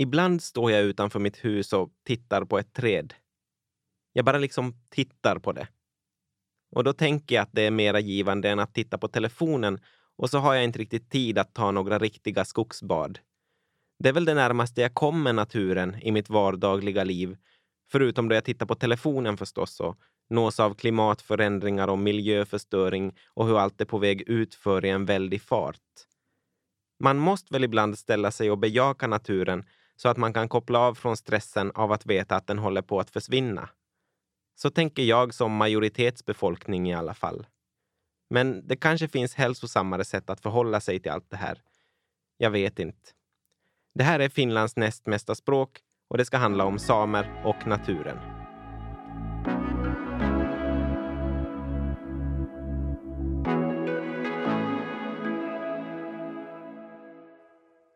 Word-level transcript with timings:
Ibland 0.00 0.42
står 0.42 0.72
jag 0.72 0.82
utanför 0.82 1.18
mitt 1.18 1.44
hus 1.44 1.72
och 1.72 1.90
tittar 2.06 2.44
på 2.44 2.58
ett 2.58 2.72
träd. 2.72 3.14
Jag 4.12 4.24
bara 4.24 4.38
liksom 4.38 4.74
tittar 4.90 5.38
på 5.38 5.52
det. 5.52 5.68
Och 6.70 6.84
då 6.84 6.92
tänker 6.92 7.34
jag 7.34 7.42
att 7.42 7.52
det 7.52 7.62
är 7.62 7.70
mera 7.70 8.00
givande 8.00 8.50
än 8.50 8.58
att 8.58 8.74
titta 8.74 8.98
på 8.98 9.08
telefonen 9.08 9.78
och 10.16 10.30
så 10.30 10.38
har 10.38 10.54
jag 10.54 10.64
inte 10.64 10.78
riktigt 10.78 11.10
tid 11.10 11.38
att 11.38 11.54
ta 11.54 11.70
några 11.70 11.98
riktiga 11.98 12.44
skogsbad. 12.44 13.18
Det 13.98 14.08
är 14.08 14.12
väl 14.12 14.24
det 14.24 14.34
närmaste 14.34 14.80
jag 14.80 14.94
kommer 14.94 15.32
naturen 15.32 15.96
i 16.02 16.12
mitt 16.12 16.30
vardagliga 16.30 17.04
liv, 17.04 17.36
förutom 17.90 18.28
då 18.28 18.34
jag 18.34 18.44
tittar 18.44 18.66
på 18.66 18.74
telefonen 18.74 19.36
förstås 19.36 19.80
och 19.80 19.98
nås 20.30 20.60
av 20.60 20.74
klimatförändringar 20.74 21.88
och 21.88 21.98
miljöförstöring 21.98 23.16
och 23.34 23.46
hur 23.46 23.58
allt 23.58 23.80
är 23.80 23.84
på 23.84 23.98
väg 23.98 24.22
utför 24.26 24.84
i 24.84 24.90
en 24.90 25.04
väldig 25.04 25.42
fart. 25.42 25.80
Man 27.00 27.18
måste 27.18 27.54
väl 27.54 27.64
ibland 27.64 27.98
ställa 27.98 28.30
sig 28.30 28.50
och 28.50 28.58
bejaka 28.58 29.06
naturen 29.06 29.64
så 30.00 30.08
att 30.08 30.16
man 30.16 30.32
kan 30.32 30.48
koppla 30.48 30.78
av 30.78 30.94
från 30.94 31.16
stressen 31.16 31.72
av 31.74 31.92
att 31.92 32.06
veta 32.06 32.36
att 32.36 32.46
den 32.46 32.58
håller 32.58 32.82
på 32.82 33.00
att 33.00 33.10
försvinna. 33.10 33.68
Så 34.54 34.70
tänker 34.70 35.02
jag 35.02 35.34
som 35.34 35.52
majoritetsbefolkning 35.52 36.90
i 36.90 36.94
alla 36.94 37.14
fall. 37.14 37.46
Men 38.30 38.68
det 38.68 38.76
kanske 38.76 39.08
finns 39.08 39.34
hälsosammare 39.34 40.04
sätt 40.04 40.30
att 40.30 40.40
förhålla 40.40 40.80
sig 40.80 41.00
till 41.00 41.12
allt 41.12 41.30
det 41.30 41.36
här. 41.36 41.62
Jag 42.36 42.50
vet 42.50 42.78
inte. 42.78 43.10
Det 43.94 44.04
här 44.04 44.20
är 44.20 44.28
Finlands 44.28 44.76
näst 44.76 45.06
mesta 45.06 45.34
språk 45.34 45.80
och 46.08 46.18
det 46.18 46.24
ska 46.24 46.36
handla 46.36 46.64
om 46.64 46.78
samer 46.78 47.42
och 47.44 47.66
naturen. 47.66 48.37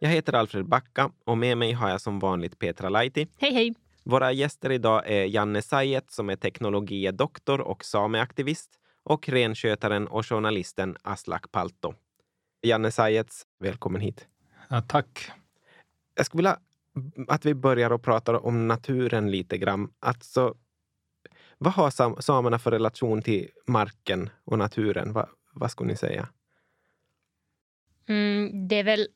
Jag 0.02 0.10
heter 0.10 0.32
Alfred 0.32 0.68
Backa 0.68 1.10
och 1.24 1.38
med 1.38 1.58
mig 1.58 1.72
har 1.72 1.90
jag 1.90 2.00
som 2.00 2.18
vanligt 2.18 2.58
Petra 2.58 2.88
Laiti. 2.88 3.26
Hej, 3.38 3.52
hej! 3.52 3.74
Våra 4.02 4.32
gäster 4.32 4.72
idag 4.72 5.02
är 5.06 5.24
Janne 5.24 5.62
Sajet 5.62 6.10
som 6.10 6.30
är 6.30 6.36
teknologiedoktor 6.36 7.60
och 7.60 7.84
sameaktivist 7.84 8.70
och 9.02 9.28
renskötaren 9.28 10.08
och 10.08 10.26
journalisten 10.26 10.96
Aslak 11.02 11.52
Palto. 11.52 11.94
Janne 12.62 12.90
Sajets, 12.90 13.46
välkommen 13.58 14.00
hit. 14.00 14.26
Ja, 14.68 14.82
tack. 14.82 15.30
Jag 16.14 16.26
skulle 16.26 16.38
vilja 16.38 16.58
att 17.28 17.44
vi 17.44 17.54
börjar 17.54 17.90
och 17.90 18.02
pratar 18.02 18.46
om 18.46 18.68
naturen 18.68 19.30
lite 19.30 19.58
grann. 19.58 19.92
Alltså, 20.00 20.54
vad 21.58 21.72
har 21.72 22.20
samerna 22.20 22.58
för 22.58 22.70
relation 22.70 23.22
till 23.22 23.48
marken 23.66 24.30
och 24.44 24.58
naturen? 24.58 25.12
Va, 25.12 25.28
vad 25.52 25.70
skulle 25.70 25.90
ni 25.90 25.96
säga? 25.96 26.28
Mm, 28.08 28.68
det 28.68 28.76
är 28.76 28.84
väl 28.84 29.08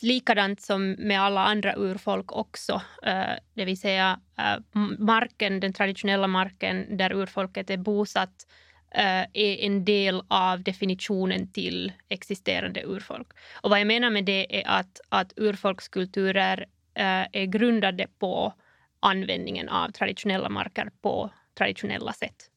likadant 0.00 0.60
som 0.60 0.90
med 0.90 1.20
alla 1.20 1.44
andra 1.44 1.74
urfolk 1.76 2.32
också. 2.32 2.82
Eh, 3.02 3.32
det 3.54 3.64
vill 3.64 3.80
säga 3.80 4.20
eh, 4.38 4.82
marken, 4.98 5.60
den 5.60 5.72
traditionella 5.72 6.26
marken 6.26 6.96
där 6.96 7.12
urfolket 7.12 7.70
är 7.70 7.76
bosatt 7.76 8.46
eh, 8.90 9.22
är 9.32 9.56
en 9.66 9.84
del 9.84 10.22
av 10.28 10.62
definitionen 10.62 11.52
till 11.52 11.92
existerande 12.08 12.82
urfolk. 12.84 13.28
Och 13.60 13.70
vad 13.70 13.80
jag 13.80 13.86
menar 13.86 14.10
med 14.10 14.24
det 14.24 14.60
är 14.60 14.68
att, 14.68 15.00
att 15.08 15.32
urfolkskulturer 15.36 16.66
är 16.96 17.44
grundade 17.44 18.06
på 18.18 18.54
användningen 19.00 19.68
av 19.68 19.90
traditionella 19.90 20.48
marker 20.48 20.90
på 21.02 21.30
traditionella 21.54 22.12
sätt. 22.12 22.50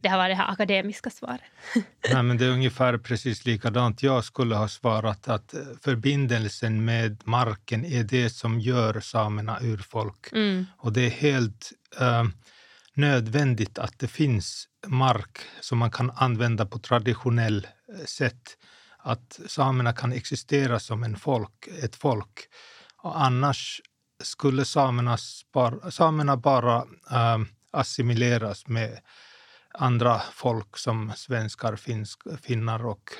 Det 0.00 0.08
här 0.08 0.16
var 0.16 0.28
det 0.28 0.34
här 0.34 0.52
akademiska 0.52 1.10
svaret. 1.10 1.40
Nej, 2.12 2.22
men 2.22 2.36
det 2.36 2.44
är 2.44 2.50
ungefär 2.50 2.98
precis 2.98 3.44
likadant. 3.44 4.02
Jag 4.02 4.24
skulle 4.24 4.54
ha 4.54 4.68
svarat 4.68 5.28
att 5.28 5.54
eh, 5.54 5.60
förbindelsen 5.82 6.84
med 6.84 7.22
marken 7.24 7.84
är 7.84 8.04
det 8.04 8.30
som 8.30 8.60
gör 8.60 9.00
samerna 9.00 9.58
urfolk. 9.60 10.32
Mm. 10.32 10.66
Och 10.78 10.92
det 10.92 11.06
är 11.06 11.10
helt 11.10 11.72
äh, 12.00 12.24
nödvändigt 12.94 13.78
att 13.78 13.98
det 13.98 14.08
finns 14.08 14.68
mark 14.86 15.38
som 15.60 15.78
man 15.78 15.90
kan 15.90 16.10
använda 16.10 16.66
på 16.66 16.78
traditionell 16.78 17.66
eh, 17.98 18.04
sätt. 18.04 18.56
Att 18.98 19.40
samerna 19.46 19.92
kan 19.92 20.12
existera 20.12 20.80
som 20.80 21.02
en 21.02 21.16
folk, 21.16 21.68
ett 21.82 21.96
folk. 21.96 22.40
Och 22.96 23.20
annars 23.20 23.80
skulle 24.22 24.64
samerna, 24.64 25.18
bara, 25.52 25.90
samerna 25.90 26.36
bara 26.36 26.76
äh, 27.10 27.38
assimileras 27.70 28.66
med 28.66 28.98
andra 29.74 30.18
folk 30.18 30.76
som 30.76 31.12
svenskar, 31.16 31.76
finsk, 31.76 32.20
finnar 32.42 32.86
och 32.86 33.10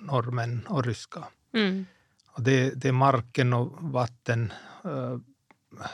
norrmän 0.00 0.66
och 0.66 0.84
ryska. 0.84 1.24
Mm. 1.54 1.86
Och 2.26 2.42
det, 2.42 2.70
det, 2.70 2.88
är 2.88 2.92
marken 2.92 3.52
och 3.52 3.82
vatten 3.82 4.52
uh, 4.84 5.18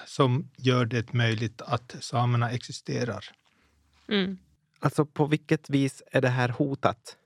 som 0.07 0.51
gör 0.57 0.85
det 0.85 1.13
möjligt 1.13 1.63
att 1.63 1.97
samerna 2.01 2.51
existerar. 2.51 3.25
Mm. 4.09 4.39
Alltså 4.81 5.07
på 5.07 5.27
vilket 5.27 5.71
vis 5.71 6.03
är 6.13 6.21
det 6.21 6.29
här 6.29 6.49
hotat? 6.49 7.17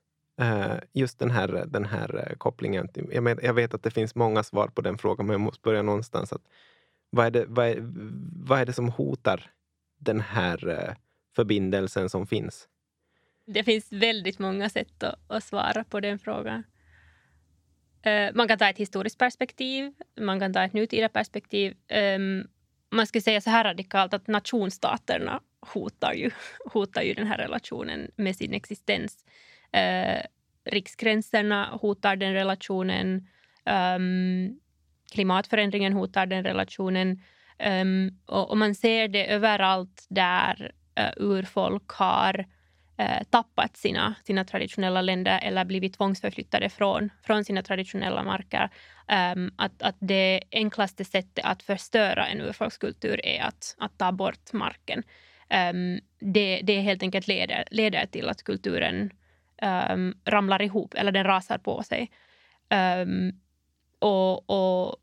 Uh, 0.43 0.75
just 0.93 1.19
den 1.19 1.31
här, 1.31 1.65
den 1.67 1.85
här 1.85 2.31
uh, 2.31 2.37
kopplingen. 2.37 2.89
Jag, 2.95 3.23
men, 3.23 3.39
jag, 3.43 3.55
vet 3.55 3.75
att 3.75 3.83
det 3.83 3.91
finns 3.91 4.15
många 4.15 4.43
svar 4.43 4.69
på 4.69 4.81
den 4.81 4.99
frågan, 4.99 5.27
men 5.27 5.35
jag 5.35 5.41
måste 5.41 5.63
börja 5.63 5.83
någonstans. 5.83 6.33
Att, 6.33 6.43
vad, 7.11 7.27
är 7.27 7.31
det, 7.31 7.45
vad, 7.49 7.67
är, 7.67 7.77
vad 8.47 8.61
är 8.61 8.67
det 8.67 8.73
som 8.73 8.89
hotar 8.89 9.51
den 9.99 10.21
här 10.21 10.97
förbindelsen 11.37 12.11
som 12.11 12.27
finns? 12.27 12.69
Det 13.47 13.65
finns 13.65 13.93
väldigt 13.93 14.39
många 14.39 14.69
sätt 14.69 15.03
att, 15.03 15.19
att 15.29 15.45
svara 15.45 15.85
på 15.85 16.01
den 16.01 16.19
frågan. 16.19 16.65
Eh, 18.03 18.31
man 18.35 18.49
kan 18.49 18.59
ta 18.59 18.69
ett 18.69 18.79
historiskt 18.79 19.19
perspektiv, 19.19 19.93
man 20.21 20.41
kan 20.41 20.53
ta 20.53 20.63
ett 20.63 20.73
nutida 20.73 21.09
perspektiv. 21.09 21.77
Ehm, 21.89 22.47
man 22.91 23.07
skulle 23.07 23.23
säga 23.23 23.41
så 23.41 23.51
här 23.51 23.65
radikalt 23.65 24.15
att 24.15 24.27
nationsstaterna 24.27 25.41
hotar 25.61 26.13
ju, 26.13 26.31
hotar 26.73 27.03
ju 27.03 27.15
den 27.15 27.27
här 27.27 27.39
relationen 27.39 28.11
med 28.17 28.37
sin 28.37 28.53
existens. 28.53 29.25
Eh, 29.73 30.23
riksgränserna 30.65 31.67
hotar 31.67 32.17
den 32.17 32.33
relationen. 32.33 33.29
Ehm, 33.65 34.61
klimatförändringen 35.13 35.93
hotar 35.93 36.27
den 36.27 36.45
relationen. 36.45 37.23
Ehm, 37.59 38.11
och, 38.27 38.59
man 38.59 38.75
ser 38.75 39.09
det 39.09 39.33
överallt 39.33 40.07
där 40.09 40.73
Eh, 41.01 41.07
uh, 41.07 41.13
urfolk 41.17 41.91
har 41.91 42.47
eh, 42.99 43.23
tappat 43.31 43.77
sina, 43.77 44.15
sina 44.25 44.45
traditionella 44.45 45.03
länder 45.03 45.39
eller 45.43 45.65
blivit 45.65 45.95
tvångsförflyttade 45.95 46.69
från, 46.69 47.11
från 47.23 47.45
sina 47.45 47.63
traditionella 47.63 48.23
marker. 48.23 48.71
Um, 49.35 49.53
att, 49.57 49.83
att 49.83 49.97
det 49.99 50.43
enklaste 50.51 51.05
sättet 51.05 51.45
att 51.45 51.63
förstöra 51.63 52.27
en 52.27 52.41
urfolkskultur 52.41 53.27
är 53.27 53.43
att, 53.43 53.77
att 53.79 53.99
ta 53.99 54.13
bort 54.13 54.53
marken. 54.53 55.03
Um, 55.73 56.01
det, 56.21 56.61
det 56.65 56.81
helt 56.81 57.03
enkelt 57.03 57.29
leder, 57.29 57.65
leder 57.71 58.07
till 58.07 58.29
att 58.29 58.43
kulturen 58.43 59.11
um, 59.91 60.15
ramlar 60.25 60.63
ihop 60.63 60.95
eller 60.95 61.13
den 61.13 61.25
rasar 61.25 61.59
på 61.59 61.83
sig. 61.83 62.11
och, 63.99 64.51
och 64.51 64.97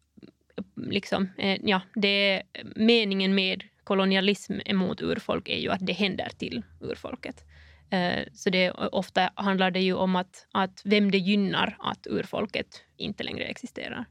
liksom, 0.75 1.29
eh, 1.38 1.59
ja, 1.64 1.81
det, 1.96 2.44
meningen 2.75 3.35
med 3.35 3.64
kolonialism 3.87 4.53
emot 4.65 5.01
urfolk 5.01 5.49
är 5.49 5.57
ju 5.57 5.69
att 5.71 5.85
det 5.85 5.93
händer 5.93 6.29
till 6.37 6.63
urfolket. 6.81 7.43
Eh, 7.89 8.23
så 8.33 8.49
det, 8.49 8.71
ofta 8.71 9.29
handlar 9.35 9.71
det 9.71 9.79
ju 9.79 9.93
om 9.93 10.15
att, 10.15 10.47
att 10.51 10.81
vem 10.85 11.11
det 11.11 11.17
gynnar 11.17 11.77
att 11.79 12.07
urfolket 12.07 12.67
inte 12.97 13.23
längre 13.23 13.43
existerar. 13.43 14.05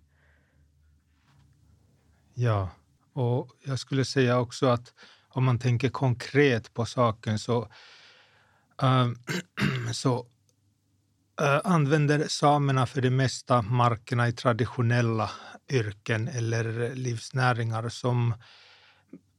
Ja, 2.34 2.70
och 3.12 3.48
jag 3.64 3.78
skulle 3.78 4.04
säga 4.04 4.38
också 4.38 4.66
att 4.66 4.94
om 5.28 5.44
man 5.44 5.58
tänker 5.58 5.88
konkret 5.88 6.74
på 6.74 6.86
saken 6.86 7.38
så, 7.38 7.68
äh, 8.82 9.08
så 9.92 10.26
äh, 11.40 11.60
använder 11.64 12.28
samerna 12.28 12.86
för 12.86 13.00
det 13.00 13.10
mesta 13.10 13.62
markerna 13.62 14.28
i 14.28 14.32
traditionella 14.32 15.30
yrken 15.70 16.28
eller 16.28 16.94
livsnäringar 16.94 17.88
som 17.88 18.34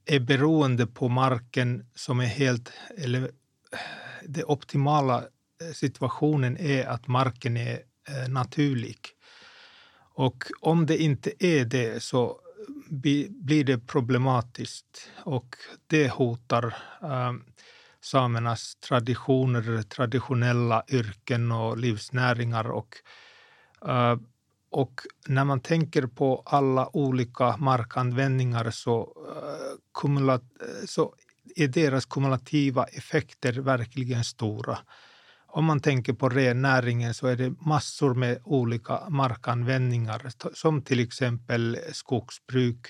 är 0.08 0.20
beroende 0.20 0.88
på 0.88 1.10
marken 1.10 1.86
som 1.96 2.20
är 2.20 2.26
helt 2.26 2.72
eller 2.98 3.32
det 4.24 4.44
optimala 4.44 5.18
eh, 5.62 5.74
situationen 5.74 6.58
är 6.58 6.86
att 6.86 7.08
marken 7.08 7.58
är 7.58 7.80
eh, 8.10 8.30
naturlig. 8.30 9.00
Och 10.14 10.44
om 10.60 10.86
det 10.86 10.98
inte 10.98 11.46
är 11.46 11.66
det 11.66 12.04
så 12.04 12.30
eh, 12.30 13.30
blir 13.30 13.64
det 13.64 13.88
problematiskt 13.88 15.12
och 15.24 15.56
det 15.88 16.12
hotar 16.12 16.66
äh, 17.02 17.34
samernas 18.02 18.76
traditioner, 18.76 19.82
traditionella 19.82 20.84
yrken 20.88 21.52
och 21.52 21.78
livsnäringar. 21.78 22.72
Och, 22.72 22.96
äh, 23.88 24.18
och 24.70 25.02
när 25.28 25.44
man 25.44 25.60
tänker 25.60 26.08
på 26.08 26.44
alla 26.46 26.96
olika 26.96 27.58
markanvändningar 27.58 28.72
så, 28.72 29.00
eh, 29.02 30.00
kumulat, 30.02 30.44
så 30.86 31.14
är 31.56 31.68
deras 31.68 32.06
kumulativa 32.06 32.84
effekter 32.84 33.54
verkligen 33.54 34.24
stora. 34.24 34.80
om 35.50 35.66
man 35.66 35.80
tänker 35.80 36.14
på 36.14 36.30
rennäringen 36.30 37.14
så 37.14 37.28
är 37.28 37.36
det 37.36 37.50
massor 37.50 38.14
med 38.14 38.40
olika 38.44 39.10
markanvändningar 39.10 40.32
som 40.54 40.82
till 40.82 41.00
exempel 41.00 41.78
skogsbruk, 41.92 42.88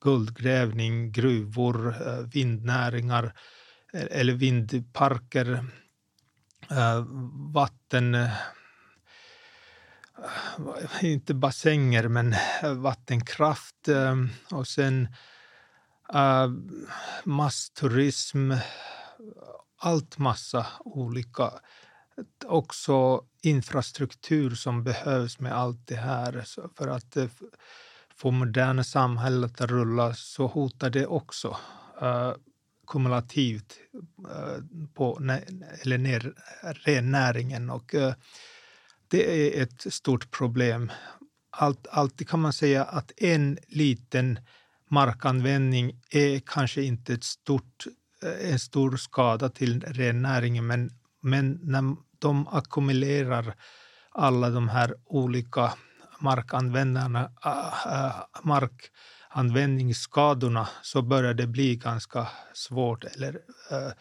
guldgrävning, 0.00 1.12
gruvor, 1.12 1.88
eh, 1.88 2.18
vindnäringar 2.32 3.34
eh, 3.92 4.06
eller 4.10 4.32
vindparker, 4.32 5.64
vatten 7.54 8.16
inte 11.02 11.34
bassänger, 11.34 12.08
men 12.08 12.34
eh, 12.62 12.72
vattenkraft 12.74 13.88
ehm, 13.88 14.28
och 14.50 14.66
sen 14.66 15.08
eh, 16.14 16.48
massturism, 17.24 18.52
allt 19.78 20.18
massa 20.18 20.66
olika 20.80 21.50
också 22.46 23.24
infrastruktur 23.42 24.54
som 24.54 24.84
behövs 24.84 25.40
med 25.40 25.52
allt 25.52 25.86
det 25.86 25.96
här. 25.96 26.44
För 26.76 26.88
att 26.88 27.16
eh, 27.16 27.28
få 28.16 28.30
moderna 28.30 28.84
samhället 28.84 29.60
att 29.60 29.70
rulla 29.70 30.14
så 30.14 30.46
hotar 30.46 30.90
det 30.90 31.06
också 31.06 31.56
kumulativt 32.86 33.78
uh, 34.28 34.88
på 34.94 35.18
eller 35.82 35.98
ner, 35.98 36.34
rennäringen. 36.62 37.70
Och, 37.70 37.94
det 39.08 39.58
är 39.58 39.62
ett 39.62 39.94
stort 39.94 40.30
problem. 40.30 40.92
Allt, 41.50 41.86
alltid 41.86 42.28
kan 42.28 42.40
man 42.40 42.52
säga 42.52 42.84
att 42.84 43.12
en 43.16 43.58
liten 43.66 44.38
markanvändning 44.90 46.00
är 46.10 46.40
kanske 46.46 46.82
inte 46.82 47.14
ett 47.14 47.24
stort, 47.24 47.86
eh, 48.22 48.52
en 48.52 48.58
stor 48.58 48.96
skada 48.96 49.48
till 49.48 49.80
rennäringen 49.80 50.66
men, 50.66 50.90
men 51.22 51.60
när 51.62 51.96
de 52.18 52.48
ackumulerar 52.48 53.54
alla 54.10 54.50
de 54.50 54.68
här 54.68 54.94
olika 55.04 55.72
markanvändarna, 56.20 57.30
ah, 57.34 57.72
ah, 57.84 58.28
markanvändningsskadorna 58.42 60.68
så 60.82 61.02
börjar 61.02 61.34
det 61.34 61.46
bli 61.46 61.76
ganska 61.76 62.28
svårt 62.52 63.04
eller 63.04 63.40
äh, 63.70 63.92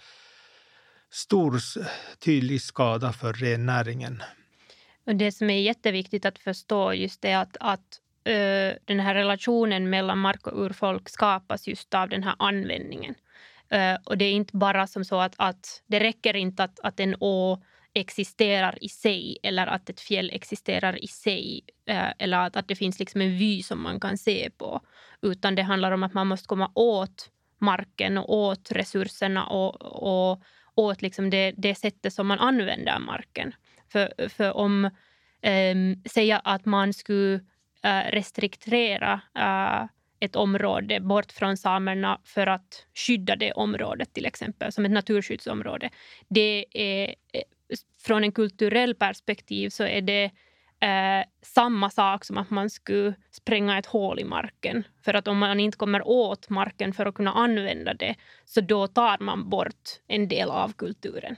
stor 1.12 1.60
tydlig 2.20 2.62
skada 2.62 3.14
för 3.14 3.34
rennäringen. 3.34 4.24
Och 5.08 5.16
det 5.16 5.32
som 5.32 5.50
är 5.50 5.62
jätteviktigt 5.62 6.26
att 6.26 6.40
förstå 6.40 6.94
just 6.94 7.26
är 7.26 7.38
att, 7.38 7.58
att 7.60 8.00
uh, 8.30 8.78
den 8.86 9.00
här 9.00 9.16
relationen 9.16 9.90
mellan 9.90 10.18
mark 10.18 10.48
och 10.48 10.66
urfolk 10.66 11.10
skapas 11.10 11.68
just 11.68 11.94
av 11.94 12.10
den 12.10 12.24
här 12.24 12.36
användningen. 12.40 13.16
Uh, 13.74 13.98
och 14.04 14.18
det 14.18 14.26
är 14.26 14.32
inte 14.32 14.58
bara 14.58 14.88
som 14.88 15.06
så 15.06 15.20
att, 15.20 15.34
att 15.38 15.84
det 15.88 16.00
räcker 16.00 16.36
inte 16.36 16.64
att, 16.64 16.80
att 16.80 17.00
en 17.00 17.16
å 17.20 17.62
existerar 17.94 18.84
i 18.84 18.90
sig 18.90 19.38
eller 19.44 19.68
att 19.68 19.90
ett 19.90 20.00
fjäll 20.00 20.32
existerar 20.34 21.04
i 21.04 21.08
sig 21.08 21.62
eller 22.20 22.38
att, 22.38 22.56
att 22.56 22.68
det 22.68 22.76
finns 22.76 23.00
liksom 23.00 23.22
en 23.22 23.38
vy 23.38 23.64
som 23.64 23.84
man 23.84 24.00
kan 24.00 24.18
se 24.18 24.50
på. 24.58 24.82
Utan 25.22 25.56
det 25.56 25.62
handlar 25.62 25.92
om 25.92 26.04
att 26.04 26.14
man 26.14 26.28
måste 26.28 26.48
komma 26.48 26.72
åt 26.76 27.30
marken 27.60 28.18
och 28.18 28.34
åt 28.34 28.72
resurserna 28.72 29.46
och, 29.46 29.82
och 29.82 30.42
åt 30.76 31.02
liksom 31.02 31.30
det, 31.30 31.54
det 31.58 31.76
sättet 31.76 32.14
som 32.14 32.28
man 32.28 32.40
använder 32.40 33.00
marken. 33.00 33.54
För, 33.90 34.30
för 34.30 34.58
om, 34.58 34.86
eh, 35.42 35.76
säga 36.06 36.40
att 36.40 36.66
man 36.66 36.94
skulle 36.94 37.40
eh, 37.84 38.12
restriktera 38.12 39.22
eh, 39.36 39.88
ett 40.20 40.36
område 40.36 41.00
bort 41.00 41.32
från 41.32 41.58
samerna 41.58 42.22
för 42.24 42.48
att 42.48 42.86
skydda 42.96 43.36
det 43.36 43.52
området 43.52 44.14
till 44.14 44.26
exempel 44.26 44.72
som 44.72 44.86
ett 44.86 44.92
naturskyddsområde. 44.92 45.90
Det 46.28 46.66
är 46.72 47.16
eh, 47.34 47.42
från 48.00 48.24
en 48.24 48.32
kulturell 48.32 48.96
perspektiv 48.96 49.70
så 49.70 49.84
är 49.84 50.02
det 50.02 50.32
eh, 50.80 51.26
samma 51.42 51.90
sak 51.90 52.26
som 52.26 52.38
att 52.38 52.50
man 52.50 52.70
skulle 52.70 53.14
spränga 53.32 53.78
ett 53.78 53.86
hål 53.86 54.20
i 54.20 54.24
marken. 54.24 54.84
För 55.06 55.14
att 55.14 55.28
om 55.28 55.38
man 55.38 55.60
inte 55.60 55.78
kommer 55.78 56.08
åt 56.08 56.50
marken 56.50 56.94
för 56.94 57.06
att 57.06 57.16
kunna 57.16 57.34
använda 57.34 57.94
det 57.94 58.16
så 58.46 58.62
då 58.62 58.88
tar 58.88 59.18
man 59.20 59.50
bort 59.50 59.90
en 60.08 60.28
del 60.28 60.50
av 60.50 60.74
kulturen. 60.74 61.36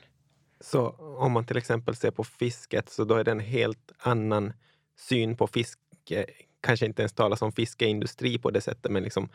Så 0.62 0.90
om 1.20 1.32
man 1.32 1.46
till 1.46 1.58
exempel 1.58 1.96
ser 1.96 2.12
på 2.12 2.24
fisket 2.24 2.90
så 2.90 3.04
då 3.04 3.16
är 3.16 3.24
det 3.24 3.32
en 3.32 3.40
helt 3.40 3.92
annan 3.98 4.54
syn 4.98 5.38
på 5.38 5.48
fiske. 5.48 6.26
Kanske 6.62 6.86
inte 6.86 7.02
ens 7.02 7.14
talas 7.14 7.42
om 7.42 7.52
fiskeindustri 7.52 8.38
på 8.38 8.52
det 8.52 8.62
sättet, 8.62 8.92
men 8.92 9.04
liksom 9.04 9.30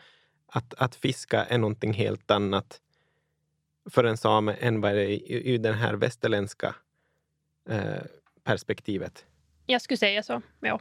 att, 0.47 0.73
att 0.73 0.95
fiska 0.95 1.45
är 1.45 1.57
någonting 1.57 1.93
helt 1.93 2.31
annat 2.31 2.81
för 3.89 4.03
en 4.03 4.17
same 4.17 4.53
än 4.53 4.81
vad 4.81 4.95
det 4.95 5.01
är 5.01 5.09
i, 5.09 5.53
i 5.53 5.57
den 5.57 5.73
här 5.73 5.93
västerländska 5.93 6.75
Eh, 7.69 8.03
perspektivet? 8.43 9.25
Jag 9.65 9.81
skulle 9.81 9.97
säga 9.97 10.23
så, 10.23 10.41
ja. 10.59 10.79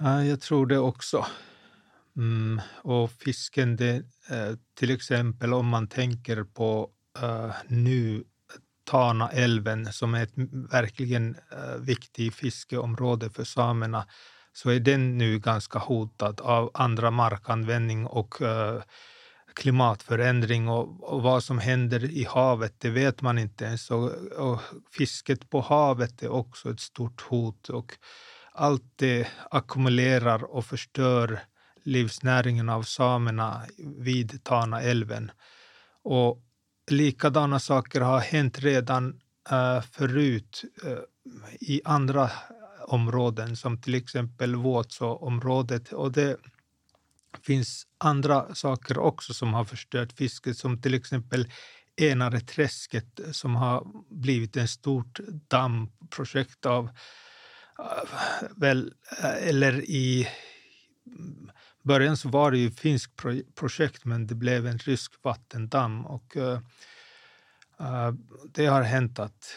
ja 0.00 0.24
jag 0.24 0.40
tror 0.40 0.66
det 0.66 0.78
också. 0.78 1.26
Mm, 2.16 2.60
och 2.82 3.10
fisken, 3.10 3.76
det, 3.76 3.94
eh, 4.30 4.56
till 4.74 4.90
exempel 4.90 5.54
om 5.54 5.66
man 5.66 5.88
tänker 5.88 6.44
på 6.44 6.90
uh, 7.22 7.54
nu 7.68 8.24
Tanaälven 8.84 9.92
som 9.92 10.14
är 10.14 10.22
ett 10.22 10.32
verkligen 10.72 11.36
eh, 11.52 11.76
viktigt 11.80 12.34
fiskeområde 12.34 13.30
för 13.30 13.44
samerna 13.44 14.06
så 14.52 14.70
är 14.70 14.80
den 14.80 15.18
nu 15.18 15.38
ganska 15.38 15.78
hotad 15.78 16.40
av 16.40 16.70
andra 16.74 17.10
markanvändning 17.10 18.06
och 18.06 18.40
uh, 18.40 18.82
klimatförändring 19.54 20.68
och, 20.68 21.12
och, 21.12 21.22
vad 21.22 21.44
som 21.44 21.58
händer 21.58 22.04
i 22.04 22.24
havet, 22.24 22.74
det 22.78 22.90
vet 22.90 23.22
man 23.22 23.38
inte 23.38 23.64
ens. 23.64 23.90
Och, 23.90 24.10
och, 24.38 24.60
fisket 24.90 25.50
på 25.50 25.60
havet 25.60 26.22
är 26.22 26.28
också 26.28 26.70
ett 26.70 26.80
stort 26.80 27.20
hot. 27.20 27.68
Och 27.68 27.92
allt 28.52 28.92
det 28.96 29.28
ackumulerar 29.50 30.44
och 30.44 30.64
förstör 30.64 31.40
livsnäringen 31.82 32.68
av 32.68 32.82
samerna 32.82 33.62
vid 33.98 34.44
Tanaälven. 34.44 35.30
Och 36.02 36.42
likadana 36.90 37.60
saker 37.60 38.00
har 38.00 38.20
hänt 38.20 38.58
redan 38.58 39.20
uh, 39.52 39.82
förut 39.82 40.64
uh, 40.84 40.98
i 41.60 41.80
andra 41.84 42.30
områden, 42.86 43.56
som 43.56 43.80
till 43.80 43.94
exempel 43.94 44.56
Vuotso-området. 44.56 45.92
Och 45.92 46.12
det 46.12 46.36
finns 47.42 47.86
andra 47.98 48.54
saker 48.54 48.98
också 48.98 49.34
som 49.34 49.54
har 49.54 49.64
förstört 49.64 50.12
fisket, 50.12 50.56
som 50.56 50.82
till 50.82 50.94
exempel 50.94 51.48
Enareträsket 51.96 53.20
som 53.32 53.56
har 53.56 53.86
blivit 54.10 54.56
ett 54.56 54.70
stort 54.70 55.20
dammprojekt 55.48 56.66
av, 56.66 56.90
väl, 58.56 58.94
eh, 59.22 59.48
eller 59.48 59.80
i 59.80 60.28
början 61.82 62.16
så 62.16 62.28
var 62.28 62.50
det 62.50 62.58
ju 62.58 62.70
finskt 62.70 63.12
projekt 63.54 64.04
men 64.04 64.26
det 64.26 64.34
blev 64.34 64.66
en 64.66 64.78
rysk 64.78 65.12
vattendamm 65.22 66.06
och 66.06 66.36
uh, 66.36 66.58
det 68.44 68.66
har 68.66 68.82
hänt 68.82 69.18
att 69.18 69.56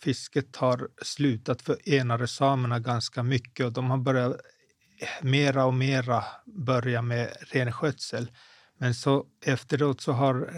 fisket 0.00 0.56
har 0.56 0.88
slutat 1.02 1.62
för 1.62 1.88
enare 1.88 2.26
samerna 2.26 2.78
ganska 2.78 3.22
mycket 3.22 3.66
och 3.66 3.72
de 3.72 3.90
har 3.90 3.98
börjat 3.98 4.32
eh, 5.00 5.08
mera 5.26 5.64
och 5.64 5.74
mera 5.74 6.24
börja 6.44 7.02
med 7.02 7.32
renskötsel. 7.40 8.30
Men 8.78 8.94
så 8.94 9.26
efteråt 9.44 10.00
så 10.00 10.12
har 10.12 10.50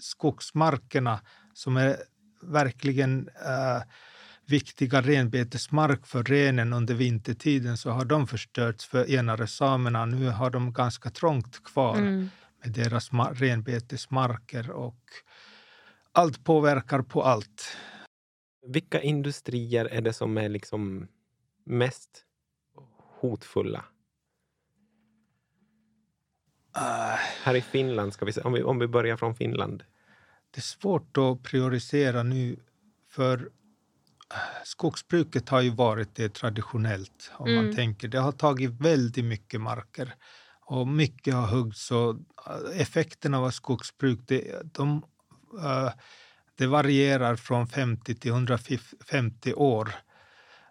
skogsmarkerna 0.00 1.20
som 1.54 1.76
är 1.76 1.96
verkligen 2.42 3.28
uh, 3.28 3.82
viktiga 4.48 5.00
renbetesmark 5.00 6.06
för 6.06 6.22
renen 6.22 6.72
under 6.72 6.94
vintertiden 6.94 7.76
så 7.76 7.90
har 7.90 8.04
de 8.04 8.26
förstörts 8.26 8.86
för 8.86 9.10
enare 9.10 9.46
samerna. 9.46 10.06
Nu 10.06 10.28
har 10.28 10.50
de 10.50 10.72
ganska 10.72 11.10
trångt 11.10 11.64
kvar 11.64 11.96
mm. 11.96 12.28
med 12.64 12.72
deras 12.72 13.10
renbetesmarker 13.32 14.70
och 14.70 15.00
allt 16.12 16.44
påverkar 16.44 17.02
på 17.02 17.22
allt. 17.22 17.76
Vilka 18.66 19.00
industrier 19.00 19.84
är 19.84 20.00
det 20.00 20.12
som 20.12 20.38
är 20.38 20.48
liksom 20.48 21.08
mest 21.64 22.24
hotfulla? 23.20 23.84
Uh, 26.76 27.18
Här 27.42 27.54
i 27.54 27.60
Finland, 27.60 28.12
ska 28.12 28.24
vi 28.24 28.32
se, 28.32 28.40
om, 28.40 28.52
vi, 28.52 28.62
om 28.62 28.78
vi 28.78 28.86
börjar 28.86 29.16
från 29.16 29.34
Finland. 29.34 29.84
Det 30.50 30.58
är 30.58 30.62
svårt 30.62 31.16
att 31.16 31.42
prioritera 31.42 32.22
nu, 32.22 32.56
för 33.08 33.50
skogsbruket 34.64 35.48
har 35.48 35.60
ju 35.60 35.70
varit 35.70 36.14
det 36.14 36.34
traditionellt. 36.34 37.30
Om 37.32 37.48
mm. 37.48 37.64
man 37.64 37.74
tänker. 37.74 38.08
Det 38.08 38.18
har 38.18 38.32
tagit 38.32 38.70
väldigt 38.70 39.24
mycket 39.24 39.60
marker 39.60 40.14
och 40.60 40.88
mycket 40.88 41.34
har 41.34 41.46
huggits. 41.46 41.90
Och 41.90 42.16
effekterna 42.74 43.38
av 43.38 43.50
skogsbruk 43.50 44.20
det, 44.26 44.74
de, 44.74 45.02
uh, 45.54 45.90
det 46.54 46.66
varierar 46.66 47.36
från 47.36 47.66
50 47.66 48.14
till 48.14 48.30
150 48.30 49.54
år. 49.54 49.94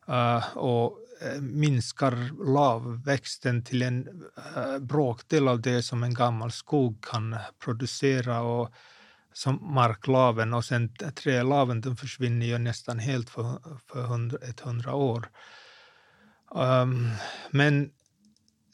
Uh, 0.09 0.57
och 0.57 0.99
Eh, 1.21 1.41
minskar 1.41 2.45
lavväxten 2.53 3.63
till 3.63 3.81
en 3.81 4.23
eh, 4.55 4.79
bråkdel 4.79 5.47
av 5.47 5.61
det 5.61 5.83
som 5.83 6.03
en 6.03 6.13
gammal 6.13 6.51
skog 6.51 7.03
kan 7.03 7.35
producera. 7.59 8.41
Och 8.41 8.69
som 9.37 9.73
marklaven 9.73 10.53
och 10.53 10.65
sen 10.65 10.93
trälaven 11.15 11.81
den 11.81 11.95
försvinner 11.95 12.45
ju 12.45 12.57
nästan 12.57 12.99
helt 12.99 13.29
för, 13.29 13.59
för 13.87 14.01
hundra, 14.01 14.37
ett 14.37 14.59
hundra 14.59 14.95
år. 14.95 15.29
Um, 16.55 17.09
men 17.51 17.89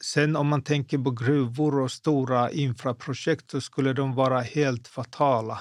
sen 0.02 0.36
om 0.36 0.48
man 0.48 0.62
tänker 0.62 0.98
på 0.98 1.10
gruvor 1.10 1.80
och 1.80 1.92
stora 1.92 2.50
infraprojekt 2.50 3.50
så 3.50 3.60
skulle 3.60 3.92
de 3.92 4.14
vara 4.14 4.40
helt 4.40 4.88
fatala. 4.88 5.60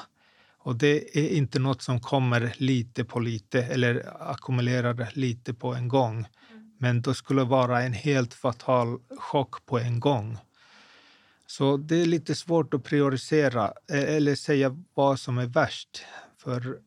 Och 0.57 0.75
det 0.75 1.17
är 1.17 1.29
inte 1.29 1.59
något 1.59 1.81
som 1.81 1.99
kommer 1.99 2.53
lite 2.57 3.03
på 3.03 3.19
lite 3.19 3.63
eller 3.63 4.15
ackumulerar 4.31 5.09
lite 5.13 5.53
på 5.53 5.73
en 5.73 5.87
gång. 5.87 6.15
Mm. 6.15 6.71
Men 6.79 7.01
det 7.01 7.13
skulle 7.13 7.43
vara 7.43 7.81
en 7.81 7.93
helt 7.93 8.33
fatal 8.33 8.99
chock 9.17 9.65
på 9.65 9.79
en 9.79 9.99
gång. 9.99 10.37
Så 11.47 11.77
det 11.77 11.95
är 11.95 12.05
lite 12.05 12.35
svårt 12.35 12.73
att 12.73 12.83
prioritera 12.83 13.73
e-, 13.91 14.15
eller 14.15 14.35
säga 14.35 14.77
vad 14.93 15.19
som 15.19 15.37
är 15.37 15.45
värst. 15.45 16.05
För 16.37 16.79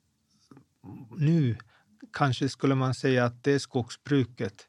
nu 1.17 1.57
kanske 2.13 2.49
skulle 2.49 2.75
man 2.75 2.95
säga 2.95 3.25
att 3.25 3.45
det 3.45 3.53
är 3.53 3.59
skogsbruket. 3.59 4.69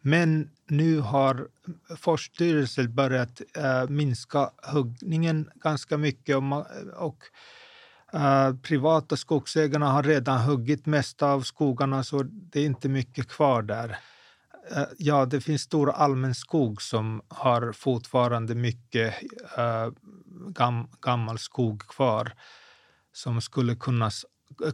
Men 0.00 0.50
nu 0.68 1.00
har 1.00 1.48
Forsstyrelsen 1.96 2.94
börjat 2.94 3.42
äh, 3.56 3.88
minska 3.88 4.50
huggningen 4.62 5.50
ganska 5.54 5.96
mycket 5.96 6.36
och, 6.36 6.66
och 6.96 7.24
äh, 8.12 8.56
privata 8.56 9.16
skogsägarna 9.16 9.90
har 9.90 10.02
redan 10.02 10.38
huggit 10.38 10.86
mest 10.86 11.22
av 11.22 11.40
skogarna 11.40 12.04
så 12.04 12.22
det 12.22 12.60
är 12.60 12.66
inte 12.66 12.88
mycket 12.88 13.28
kvar 13.28 13.62
där. 13.62 13.98
Eh, 14.72 14.86
ja, 14.98 15.26
det 15.26 15.40
finns 15.40 15.62
stor 15.62 15.90
allmän 15.90 16.34
skog 16.34 16.82
som 16.82 17.22
har 17.28 17.72
fortfarande 17.72 18.54
mycket 18.54 19.14
eh, 19.58 19.88
gam, 20.48 20.88
gammal 21.00 21.38
skog 21.38 21.82
kvar 21.82 22.32
som 23.12 23.40
skulle 23.40 23.74
kunna, 23.76 24.10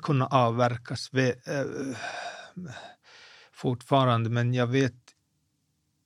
kunna 0.02 0.26
avverkas 0.26 1.10
äh, 1.12 1.64
fortfarande. 3.52 4.30
Men 4.30 4.54
jag 4.54 4.66
vet 4.66 4.94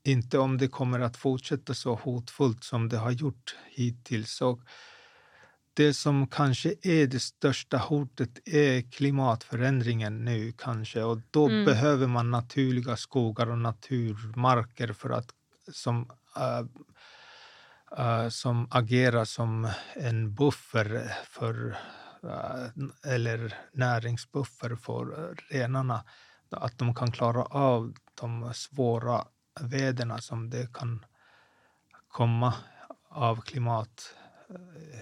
inte 0.05 0.39
om 0.39 0.59
det 0.59 0.69
kommer 0.69 1.01
att 1.01 1.17
fortsätta 1.17 1.75
så 1.75 1.95
hotfullt 1.95 2.65
som 2.65 2.89
det 2.89 2.97
har 2.97 3.11
gjort 3.11 3.57
hittills. 3.71 4.41
Och 4.41 4.61
det 5.75 5.95
som 5.95 6.27
kanske 6.27 6.75
är 6.83 7.07
det 7.07 7.21
största 7.21 7.79
hotet 7.79 8.49
är 8.49 8.91
klimatförändringen 8.91 10.25
nu 10.25 10.53
kanske. 10.59 11.03
Och 11.03 11.19
då 11.31 11.49
mm. 11.49 11.65
behöver 11.65 12.07
man 12.07 12.31
naturliga 12.31 12.97
skogar 12.97 13.51
och 13.51 13.59
naturmarker 13.59 14.93
för 14.93 15.11
att, 15.11 15.31
som, 15.73 16.11
uh, 16.39 16.67
uh, 17.99 18.29
som 18.29 18.69
agerar 18.71 19.25
som 19.25 19.69
en 19.95 20.35
buffer 20.35 21.13
för, 21.25 21.79
uh, 22.25 23.13
eller 23.15 23.55
näringsbuffer 23.73 24.77
för 24.77 25.35
renarna. 25.51 26.05
Att 26.51 26.79
de 26.79 26.95
kan 26.95 27.13
klara 27.13 27.43
av 27.45 27.95
de 28.21 28.55
svåra 28.55 29.25
väderna 29.61 30.19
som 30.19 30.51
det 30.51 30.73
kan 30.73 31.05
komma 32.09 32.55
av 33.09 33.41
klimat, 33.41 34.15
eh, 34.51 35.01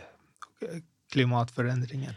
klimatförändringen. 1.12 2.14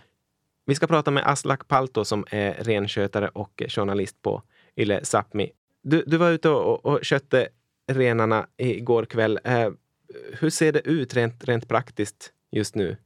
Vi 0.66 0.76
ska 0.76 0.88
prata 0.88 1.12
med 1.12 1.24
Aslak 1.28 1.68
Palto 1.68 2.06
som 2.06 2.26
är 2.30 2.54
renskötare 2.54 3.30
och 3.30 3.64
journalist 3.68 4.22
på 4.22 4.44
Yle 4.76 5.00
Sápmi. 5.00 5.50
Du, 5.82 6.04
du 6.08 6.18
var 6.18 6.30
ute 6.32 6.50
och, 6.50 6.86
och 6.86 7.00
skötte 7.04 7.48
renarna 7.88 8.48
igår 8.58 9.06
kväll. 9.06 9.40
Eh, 9.44 9.70
hur 10.40 10.50
ser 10.50 10.72
det 10.72 10.80
ut 10.80 11.14
rent, 11.14 11.44
rent 11.44 11.68
praktiskt 11.68 12.34
just 12.52 12.76
nu? 12.76 12.98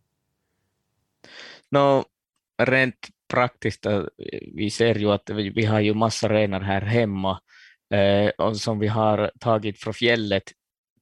No, 1.70 2.06
rent 2.63 3.08
praktiskt, 3.27 3.86
eh, 3.86 4.03
vi 4.53 4.70
ser 4.70 4.96
ju 4.96 5.12
att 5.12 5.29
vi, 5.29 5.50
vi 5.50 5.65
har 5.65 5.79
ju 5.79 5.94
massa 5.94 6.29
renar 6.29 6.62
här 6.62 6.82
hemma 6.82 7.41
eh, 7.94 8.29
och 8.46 8.58
som 8.58 8.79
vi 8.79 8.88
har 8.88 9.32
tagit 9.39 9.79
från 9.79 9.94
fjället 9.94 10.44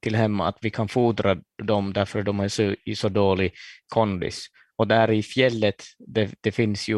till 0.06 0.16
hemma, 0.16 0.48
att 0.48 0.58
vi 0.60 0.70
kan 0.70 0.88
fodra 0.88 1.36
dem 1.62 1.92
därför 1.92 2.22
de 2.22 2.40
är 2.40 2.48
så, 2.48 2.74
i 2.84 2.96
så 2.96 3.08
dålig 3.08 3.52
kondis. 3.88 4.46
Och 4.76 4.88
där 4.88 5.10
i 5.10 5.22
fjället, 5.22 5.82
det, 5.98 6.34
det 6.40 6.52
finns 6.52 6.88
ju, 6.88 6.96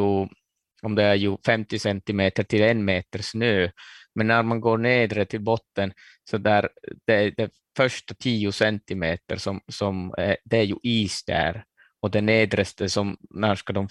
om 0.83 0.95
det 0.95 1.03
är 1.03 1.15
ju 1.15 1.37
50 1.47 1.79
centimeter 1.79 2.43
till 2.43 2.63
en 2.63 2.85
meter 2.85 3.23
snö, 3.23 3.71
men 4.15 4.27
när 4.27 4.43
man 4.43 4.61
går 4.61 4.79
nedre 4.79 5.25
till 5.25 5.41
botten, 5.41 5.93
så 6.31 6.39
där 6.39 6.69
det, 7.07 7.31
det 7.31 7.51
första 7.77 8.15
10 8.15 8.53
centimeter 8.53 9.37
som, 9.37 9.61
som 9.69 10.15
eh, 10.19 10.37
det 10.45 10.59
är 10.59 10.65
ju 10.65 10.77
is 10.83 11.25
där 11.25 11.65
och 12.03 12.11
det 12.11 12.21
nedreste 12.21 12.89
som, 12.89 13.17
när 13.31 13.55
ska 13.55 13.73
de 13.73 13.89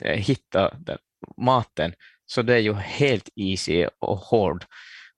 eh, 0.00 0.16
hitta 0.16 0.74
den, 0.74 0.98
maten, 1.36 1.92
så 2.26 2.42
det 2.42 2.54
är 2.54 2.58
ju 2.58 2.74
helt 2.74 3.28
isig 3.34 3.88
och 3.98 4.18
hård. 4.18 4.64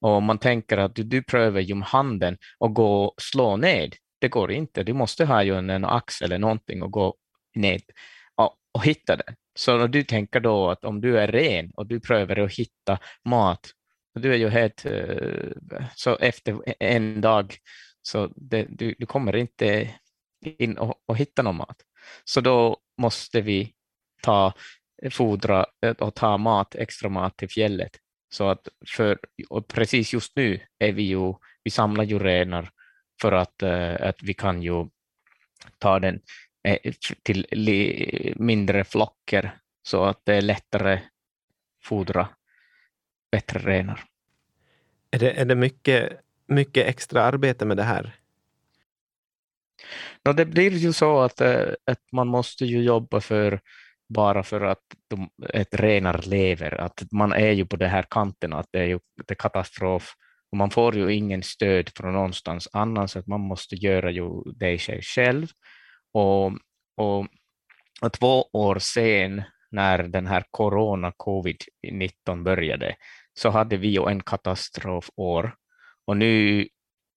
Och 0.00 0.22
man 0.22 0.38
tänker 0.38 0.78
att 0.78 0.94
du, 0.94 1.02
du 1.02 1.22
prövar 1.22 1.60
ju 1.60 1.82
handen 1.82 2.38
och 2.58 2.74
gå 2.74 3.04
och 3.04 3.22
slå 3.22 3.56
ned. 3.56 3.94
Det 4.20 4.28
går 4.28 4.52
inte. 4.52 4.82
Du 4.82 4.92
måste 4.92 5.24
ha 5.24 5.42
ju 5.42 5.54
en, 5.56 5.70
en 5.70 5.84
ax 5.84 6.22
eller 6.22 6.38
någonting 6.38 6.82
och 6.82 6.90
gå 6.90 7.14
ned 7.54 7.82
och, 8.34 8.56
och 8.74 8.84
hitta 8.84 9.16
den. 9.16 9.34
Så 9.58 9.86
du 9.86 10.02
tänker 10.04 10.40
då 10.40 10.70
att 10.70 10.84
om 10.84 11.00
du 11.00 11.18
är 11.18 11.28
ren 11.28 11.70
och 11.74 11.86
du 11.86 12.00
prövar 12.00 12.36
att 12.36 12.52
hitta 12.52 12.98
mat, 13.24 13.70
du 14.14 14.32
är 14.32 14.38
ju 14.38 14.48
helt, 14.48 14.86
eh, 14.86 15.86
så 15.94 16.16
efter 16.16 16.74
en 16.80 17.20
dag, 17.20 17.56
så 18.02 18.32
det, 18.36 18.66
du, 18.70 18.94
du 18.98 19.06
kommer 19.06 19.36
inte 19.36 19.90
in 20.42 20.78
och, 20.78 20.94
och 21.06 21.16
hitta 21.16 21.42
någon 21.42 21.56
mat. 21.56 21.76
Så 22.24 22.40
då 22.40 22.76
måste 22.98 23.40
vi 23.40 23.72
ta 24.22 24.52
fodra 25.10 25.66
eh, 25.86 25.92
och 25.92 26.14
ta 26.14 26.38
mat, 26.38 26.74
extra 26.74 27.08
mat 27.08 27.36
till 27.36 27.50
fjället 27.50 27.90
så 28.30 28.48
att 28.48 28.68
för, 28.86 29.18
och 29.48 29.68
precis 29.68 30.12
just 30.12 30.36
nu 30.36 30.60
är 30.78 30.92
vi 30.92 31.02
ju, 31.02 31.34
vi 31.64 31.70
samlar 31.70 32.04
ju 32.04 32.18
renar 32.18 32.70
för 33.20 33.32
att, 33.32 33.62
uh, 33.62 33.96
att 34.08 34.22
vi 34.22 34.34
kan 34.34 34.62
ju 34.62 34.88
ta 35.78 35.98
den 36.00 36.20
uh, 36.68 36.92
till 37.22 37.46
mindre 38.36 38.84
flocker 38.84 39.58
så 39.82 40.04
att 40.04 40.20
det 40.24 40.34
är 40.34 40.42
lättare 40.42 41.00
fodra 41.84 42.28
bättre 43.32 43.58
renar. 43.58 44.04
Är 45.10 45.18
det, 45.18 45.30
är 45.32 45.44
det 45.44 45.54
mycket, 45.54 46.20
mycket 46.46 46.86
extra 46.86 47.22
arbete 47.22 47.64
med 47.64 47.76
det 47.76 47.82
här? 47.82 48.16
No, 50.24 50.32
det 50.32 50.46
blir 50.46 50.70
ju 50.70 50.92
så 50.92 51.20
att, 51.20 51.40
uh, 51.40 51.72
att 51.84 52.12
man 52.12 52.28
måste 52.28 52.64
ju 52.64 52.82
jobba 52.82 53.20
för 53.20 53.60
bara 54.14 54.42
för 54.42 54.60
att 54.60 54.82
de, 55.08 55.30
ett 55.54 55.74
renar 55.74 56.20
lever. 56.26 56.80
Att 56.80 57.02
man 57.12 57.32
är 57.32 57.52
ju 57.52 57.66
på 57.66 57.76
den 57.76 57.90
här 57.90 58.04
kanten, 58.10 58.52
att 58.52 58.66
det 58.70 58.80
är 58.80 58.86
ju 58.86 58.98
det 59.26 59.34
är 59.34 59.36
katastrof 59.36 60.14
och 60.52 60.58
man 60.58 60.70
får 60.70 60.96
ju 60.96 61.14
ingen 61.14 61.42
stöd 61.42 61.90
från 61.96 62.12
någonstans 62.12 62.68
annars, 62.72 63.16
att 63.16 63.26
man 63.26 63.40
måste 63.40 63.74
göra 63.74 64.10
ju 64.10 64.28
det 64.54 64.78
sig 64.78 65.02
själv. 65.02 65.46
Och, 66.12 66.46
och, 66.96 67.26
och 68.02 68.12
två 68.12 68.44
år 68.52 68.78
sen 68.78 69.42
när 69.70 70.02
den 70.02 70.26
här 70.26 70.44
corona 70.50 71.10
covid-19 71.10 72.42
började 72.42 72.94
så 73.34 73.50
hade 73.50 73.76
vi 73.76 73.88
ju 73.88 74.08
en 74.08 74.22
katastrofår 74.22 75.54
och 76.06 76.16
nu 76.16 76.66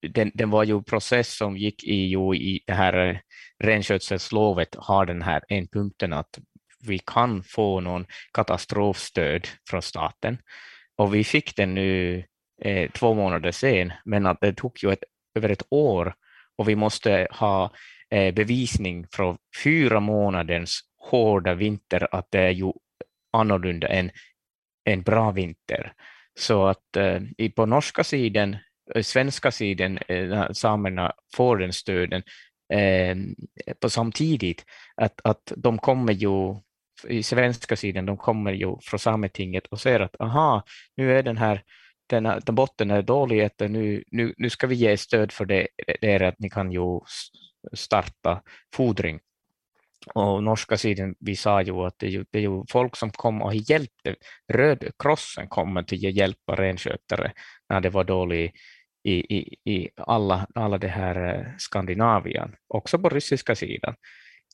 den, 0.09 0.31
den 0.33 0.49
var 0.49 0.63
ju 0.63 0.83
process 0.83 1.37
som 1.37 1.57
gick 1.57 1.83
i, 1.83 1.95
ju 1.95 2.35
i 2.35 2.63
det 2.67 2.73
här 2.73 3.09
eh, 3.09 3.17
renskötselslovet 3.63 4.75
har 4.75 5.05
den 5.05 5.21
här 5.21 5.43
en 5.47 5.67
punkten 5.67 6.13
att 6.13 6.39
vi 6.87 6.99
kan 6.99 7.43
få 7.43 7.79
någon 7.79 8.05
katastrofstöd 8.33 9.47
från 9.69 9.81
staten. 9.81 10.37
Och 10.97 11.15
vi 11.15 11.23
fick 11.23 11.55
den 11.55 11.73
nu 11.73 12.23
eh, 12.61 12.91
två 12.91 13.13
månader 13.13 13.51
sen, 13.51 13.93
men 14.05 14.25
att 14.25 14.37
det 14.41 14.53
tog 14.53 14.83
ju 14.83 14.91
ett, 14.91 15.03
över 15.35 15.49
ett 15.49 15.63
år 15.69 16.15
och 16.57 16.69
vi 16.69 16.75
måste 16.75 17.27
ha 17.31 17.71
eh, 18.09 18.33
bevisning 18.33 19.07
från 19.11 19.37
fyra 19.63 19.99
månaders 19.99 20.79
hårda 20.97 21.53
vinter 21.53 22.07
att 22.11 22.27
det 22.31 22.39
är 22.39 22.49
ju 22.49 22.71
annorlunda 23.33 23.87
än 23.87 24.11
en 24.83 25.01
bra 25.01 25.31
vinter. 25.31 25.93
Så 26.39 26.65
att 26.65 26.97
eh, 26.97 27.49
på 27.55 27.65
norska 27.65 28.03
sidan, 28.03 28.57
eh, 28.95 29.03
svenska 29.03 29.51
sidan, 29.51 29.97
eh, 29.97 30.51
samerna 30.51 31.13
får 31.35 31.57
den 31.57 31.73
stöden 31.73 32.23
eh, 32.73 33.17
på 33.79 33.89
samtidigt, 33.89 34.65
att, 34.95 35.21
att 35.23 35.51
de 35.57 35.77
kommer 35.77 36.13
ju 36.13 36.55
i 37.07 37.23
svenska 37.23 37.75
sidan, 37.75 38.05
de 38.05 38.17
kommer 38.17 38.51
ju 38.51 38.75
från 38.81 38.99
Sametinget 38.99 39.67
och 39.67 39.81
ser 39.81 39.99
att 39.99 40.21
aha, 40.21 40.63
nu 40.95 41.17
är 41.17 41.23
den 41.23 41.37
här 41.37 41.63
den, 42.07 42.25
här, 42.25 42.41
den 42.45 42.55
botten 42.55 42.91
är 42.91 43.01
dålig, 43.01 43.49
nu, 43.59 44.03
nu, 44.11 44.33
nu 44.37 44.49
ska 44.49 44.67
vi 44.67 44.75
ge 44.75 44.97
stöd 44.97 45.31
för 45.31 45.45
det, 45.45 45.67
det 46.01 46.11
är 46.11 46.23
att 46.23 46.39
ni 46.39 46.49
kan 46.49 46.71
ju 46.71 46.99
starta 47.73 48.41
fodring. 48.75 49.19
Och 50.13 50.43
norska 50.43 50.77
sidan, 50.77 51.15
vi 51.19 51.35
sa 51.35 51.61
ju 51.61 51.73
att 51.73 51.99
det 51.99 52.05
är 52.05 52.09
ju, 52.09 52.25
det 52.31 52.39
är 52.39 52.41
ju 52.41 52.63
folk 52.69 52.95
som 52.95 53.09
kom 53.09 53.41
och 53.41 53.55
hjälpte, 53.55 54.15
Rödkrossen 54.53 55.47
kommer 55.47 55.83
till 55.83 56.07
att 56.07 56.13
hjälpa 56.13 56.55
renskötare 56.55 57.31
när 57.69 57.81
det 57.81 57.89
var 57.89 58.03
dåligt 58.03 58.55
i, 59.03 59.35
i, 59.37 59.57
i 59.65 59.89
alla, 59.97 60.47
alla 60.55 60.77
det 60.77 60.87
här 60.87 61.35
eh, 61.35 61.45
Skandinavien, 61.57 62.55
också 62.67 62.99
på 62.99 63.09
ryska 63.09 63.55
sidan. 63.55 63.95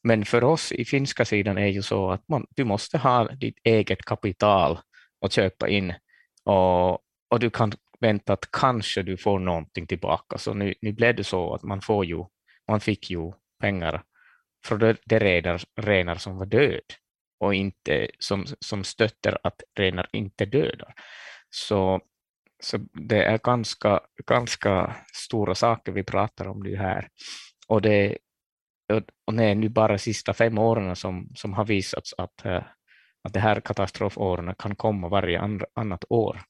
Men 0.04 0.26
för 0.26 0.44
oss 0.44 0.72
i 0.72 0.86
finska 0.86 1.26
sidan 1.26 1.58
är 1.58 1.68
ju 1.68 1.82
så 1.82 2.12
att 2.12 2.28
man, 2.28 2.46
du 2.50 2.64
måste 2.64 2.98
ha 2.98 3.28
ditt 3.28 3.58
eget 3.64 4.02
kapital 4.02 4.80
att 5.26 5.34
köpa 5.34 5.70
in 5.70 5.94
och, 6.44 6.92
och 7.30 7.40
du 7.40 7.50
kan 7.50 7.72
vänta 8.00 8.34
att 8.34 8.52
kanske 8.52 9.04
du 9.04 9.18
får 9.18 9.40
någonting 9.40 9.88
tillbaka. 9.88 10.38
Så 10.38 10.54
nu, 10.54 10.74
nu 10.82 10.92
blev 10.94 11.16
det 11.16 11.24
så 11.24 11.54
att 11.54 11.64
man, 11.64 11.82
får 11.82 12.06
ju, 12.06 12.26
man 12.68 12.80
fick 12.80 13.12
ju 13.12 13.32
pengar 13.62 14.04
från 14.66 14.80
de, 14.80 14.96
de 15.06 15.20
renar, 15.20 15.62
renar 15.82 16.16
som 16.16 16.38
var 16.38 16.46
död 16.46 16.94
och 17.40 17.56
inte 17.56 18.08
som, 18.20 18.46
som 18.60 18.84
stöttar 18.84 19.38
att 19.44 19.62
renar 19.76 20.10
inte 20.12 20.46
dödar. 20.46 20.94
Så, 21.50 22.02
så 22.64 22.78
det 22.94 23.24
är 23.24 23.38
ganska, 23.38 24.00
ganska 24.28 24.96
stora 25.14 25.56
saker 25.56 25.92
vi 25.92 26.04
pratar 26.04 26.48
om 26.48 26.64
det 26.64 26.78
här. 26.78 27.08
Och 27.68 27.82
det, 27.82 28.18
och 29.26 29.34
det 29.34 29.44
är 29.44 29.56
nu 29.56 29.70
bara 29.70 29.88
de 29.88 30.00
sista 30.00 30.34
fem 30.34 30.58
åren 30.58 30.96
som, 30.96 31.30
som 31.36 31.54
har 31.54 31.66
visats 31.66 32.14
att, 32.18 32.46
eh, 32.46 32.64
att 33.24 33.34
de 33.34 33.40
här 33.40 33.60
katastrofåren 33.60 34.56
kan 34.56 34.76
komma 34.76 35.10
varje 35.10 35.40
and, 35.40 35.64
annat 35.74 36.06
år. 36.10 36.42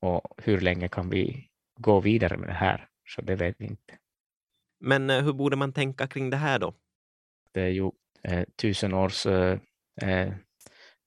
Och 0.00 0.22
hur 0.36 0.60
länge 0.60 0.88
kan 0.88 1.10
vi 1.10 1.48
gå 1.80 2.00
vidare 2.00 2.36
med 2.36 2.48
det 2.48 2.54
här? 2.54 2.88
Så 3.08 3.22
det 3.22 3.34
vet 3.34 3.56
vi 3.58 3.64
inte. 3.64 3.98
Men 4.80 5.10
eh, 5.10 5.24
hur 5.24 5.32
borde 5.32 5.56
man 5.56 5.72
tänka 5.72 6.06
kring 6.06 6.30
det 6.30 6.36
här 6.36 6.58
då? 6.58 6.74
Det 7.52 7.60
är 7.60 7.68
ju 7.68 7.90
eh, 8.22 8.44
tusen 8.56 8.94
års 8.94 9.26
eh, 9.26 9.58
eh 10.02 10.32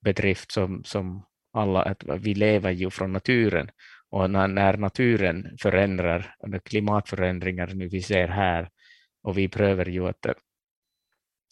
bedrift 0.04 0.52
som, 0.52 0.84
som 0.84 1.26
alla, 1.52 1.82
att 1.82 2.04
vi 2.04 2.34
lever 2.34 2.70
ju 2.70 2.90
från 2.90 3.12
naturen 3.12 3.70
och 4.10 4.30
när, 4.30 4.48
när 4.48 4.76
naturen 4.76 5.56
förändrar, 5.60 6.34
klimatförändringar 6.64 7.66
nu 7.74 7.88
vi 7.88 8.02
ser 8.02 8.28
här 8.28 8.70
och 9.22 9.38
vi 9.38 9.48
prövar 9.48 9.86
ju 9.86 10.08
att 10.08 10.26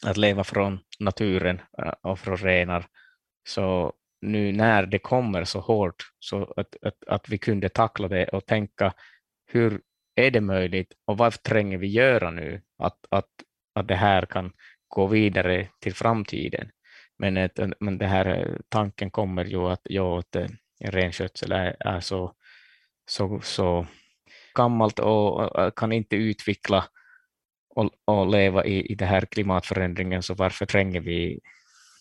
att 0.07 0.17
leva 0.17 0.45
från 0.45 0.79
naturen 0.99 1.61
eh, 1.83 1.93
och 2.03 2.19
från 2.19 2.37
renar. 2.37 2.87
Så 3.49 3.93
nu 4.21 4.53
när 4.53 4.87
det 4.87 4.99
kommer 4.99 5.45
så 5.45 5.61
hårt 5.61 6.03
så 6.19 6.55
att, 6.57 6.77
att, 6.83 7.05
att 7.07 7.29
vi 7.29 7.39
kunde 7.39 7.69
tackla 7.69 8.09
det 8.09 8.29
och 8.29 8.47
tänka 8.47 8.95
hur 9.47 9.81
är 10.15 10.31
det 10.31 10.41
möjligt 10.41 10.93
och 11.05 11.19
vad 11.19 11.43
tränger 11.43 11.79
vi 11.79 11.87
göra 11.87 12.31
nu 12.31 12.63
att, 12.79 12.99
att, 13.11 13.29
att 13.75 13.89
det 13.89 13.95
här 13.95 14.27
kan 14.27 14.53
gå 14.89 15.07
vidare 15.07 15.69
till 15.81 15.95
framtiden. 15.95 16.71
Men, 17.19 17.37
ett, 17.37 17.59
men 17.81 17.99
det 17.99 18.07
här 18.07 18.27
eh, 18.27 18.57
tanken 18.69 19.11
kommer 19.11 19.45
ju 19.45 19.59
att, 19.59 19.81
ja, 19.85 20.19
att 20.19 20.37
eh, 20.37 20.47
renskötsel 20.85 21.53
är, 21.53 21.77
är 21.81 22.01
så, 22.01 22.35
så, 23.11 23.41
så 23.41 23.87
gammalt 24.55 24.99
och 24.99 25.77
kan 25.77 25.93
inte 25.93 26.17
utveckla 26.17 26.85
och, 27.79 27.91
och 28.05 28.27
leva 28.27 28.65
i, 28.65 28.93
i 28.93 28.95
den 28.95 29.09
här 29.09 29.21
klimatförändringen, 29.21 30.23
så 30.23 30.35
varför 30.35 30.67
tränger 30.67 31.01
vi 31.01 31.41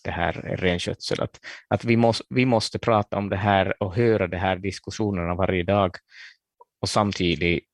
det 0.04 0.10
här 0.10 0.32
renskötsel? 0.32 1.20
Att, 1.20 1.40
att 1.68 1.84
vi, 1.84 1.96
måste, 1.96 2.24
vi 2.30 2.46
måste 2.46 2.78
prata 2.78 3.16
om 3.18 3.28
det 3.28 3.36
här 3.36 3.82
och 3.82 3.94
höra 3.94 4.26
de 4.26 4.36
här 4.36 4.56
diskussionerna 4.56 5.34
varje 5.34 5.62
dag 5.62 5.96
och 6.80 6.88
samtidigt 6.88 7.64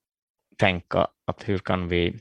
tänka 0.58 1.06
att 1.26 1.49
hur 1.49 1.58
kan 1.58 1.88
vi 1.88 2.20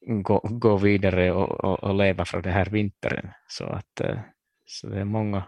gå, 0.00 0.38
gå 0.38 0.76
vidare 0.76 1.32
och, 1.32 1.64
och, 1.64 1.84
och 1.84 1.94
leva 1.94 2.24
från 2.24 2.42
den 2.42 2.52
här 2.52 2.66
vintern. 2.66 3.30
Så, 3.48 3.64
att, 3.64 4.00
eh, 4.00 4.18
så 4.66 4.86
det 4.86 5.00
är 5.00 5.04
många 5.04 5.42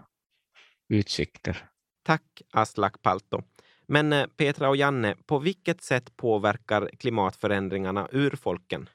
utsikter. 0.88 1.64
Tack 2.02 2.42
Aslak 2.52 3.02
Palto. 3.02 3.42
Men 3.86 4.12
eh, 4.12 4.26
Petra 4.26 4.68
och 4.68 4.76
Janne, 4.76 5.16
på 5.26 5.38
vilket 5.38 5.82
sätt 5.82 6.16
påverkar 6.16 6.90
klimatförändringarna 6.98 8.08
urfolken? 8.12 8.88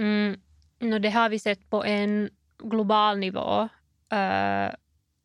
Mm, 0.00 0.40
no, 0.78 0.98
det 0.98 1.10
har 1.10 1.28
vi 1.28 1.38
sett 1.38 1.70
på 1.70 1.84
en 1.84 2.30
global 2.58 3.18
nivå. 3.18 3.68
Uh, 4.12 4.74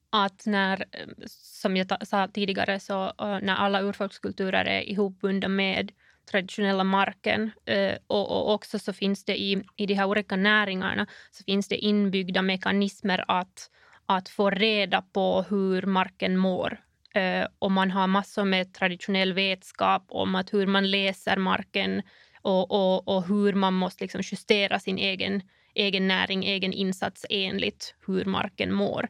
att 0.09 0.45
när, 0.45 0.85
som 1.27 1.77
jag 1.77 2.07
sa 2.07 2.27
tidigare, 2.27 2.79
så 2.79 3.05
uh, 3.05 3.39
när 3.41 3.55
alla 3.55 3.81
urfolkskulturer 3.81 4.65
är 4.65 4.81
ihopbundna 4.81 5.47
med 5.47 5.91
traditionella 6.31 6.83
marken 6.83 7.51
uh, 7.69 7.93
och, 8.07 8.31
och, 8.31 8.53
också 8.53 8.79
så 8.79 8.93
finns 8.93 9.25
det 9.25 9.37
i, 9.41 9.63
i 9.75 9.85
de 9.85 9.93
här 9.93 10.05
olika 10.05 10.35
näringarna 10.35 11.07
så 11.31 11.43
finns 11.43 11.67
det 11.67 11.77
inbyggda 11.77 12.41
mekanismer 12.41 13.25
att, 13.27 13.69
att 14.05 14.29
få 14.29 14.49
reda 14.49 15.01
på 15.01 15.45
hur 15.49 15.81
marken 15.81 16.37
mår. 16.37 16.81
och 17.59 17.71
man 17.71 17.91
har 17.91 18.07
massor 18.07 18.45
med 18.45 18.73
traditionell 18.73 19.33
vetskap 19.33 20.05
om 20.07 20.35
att 20.35 20.53
hur 20.53 20.67
man 20.67 20.91
läser 20.91 21.37
marken, 21.37 22.01
och, 22.45 22.71
och, 22.71 23.07
och 23.07 23.27
hur 23.27 23.53
man 23.53 23.73
måste 23.73 24.03
liksom 24.03 24.21
justera 24.23 24.79
sin 24.79 24.97
egen, 24.97 25.41
egen 25.73 26.07
näring, 26.07 26.45
egen 26.45 26.73
insats 26.73 27.25
enligt 27.29 27.95
hur 28.07 28.25
marken 28.25 28.73
mår. 28.73 29.09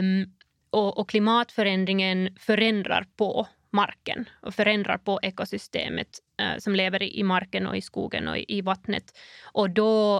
Um, 0.00 0.32
och, 0.70 0.98
och, 0.98 1.08
klimatförändringen 1.08 2.36
förändrar 2.40 3.06
på 3.16 3.46
marken 3.70 4.28
och 4.42 4.54
förändrar 4.54 4.98
på 4.98 5.20
ekosystemet 5.22 6.08
uh, 6.42 6.58
som 6.58 6.74
lever 6.74 7.02
i, 7.02 7.18
i, 7.18 7.22
marken 7.22 7.66
och 7.66 7.76
i 7.76 7.80
skogen 7.80 8.28
och 8.28 8.38
i, 8.38 8.44
i 8.48 8.60
vattnet. 8.60 9.18
Och 9.52 9.70
då 9.70 10.16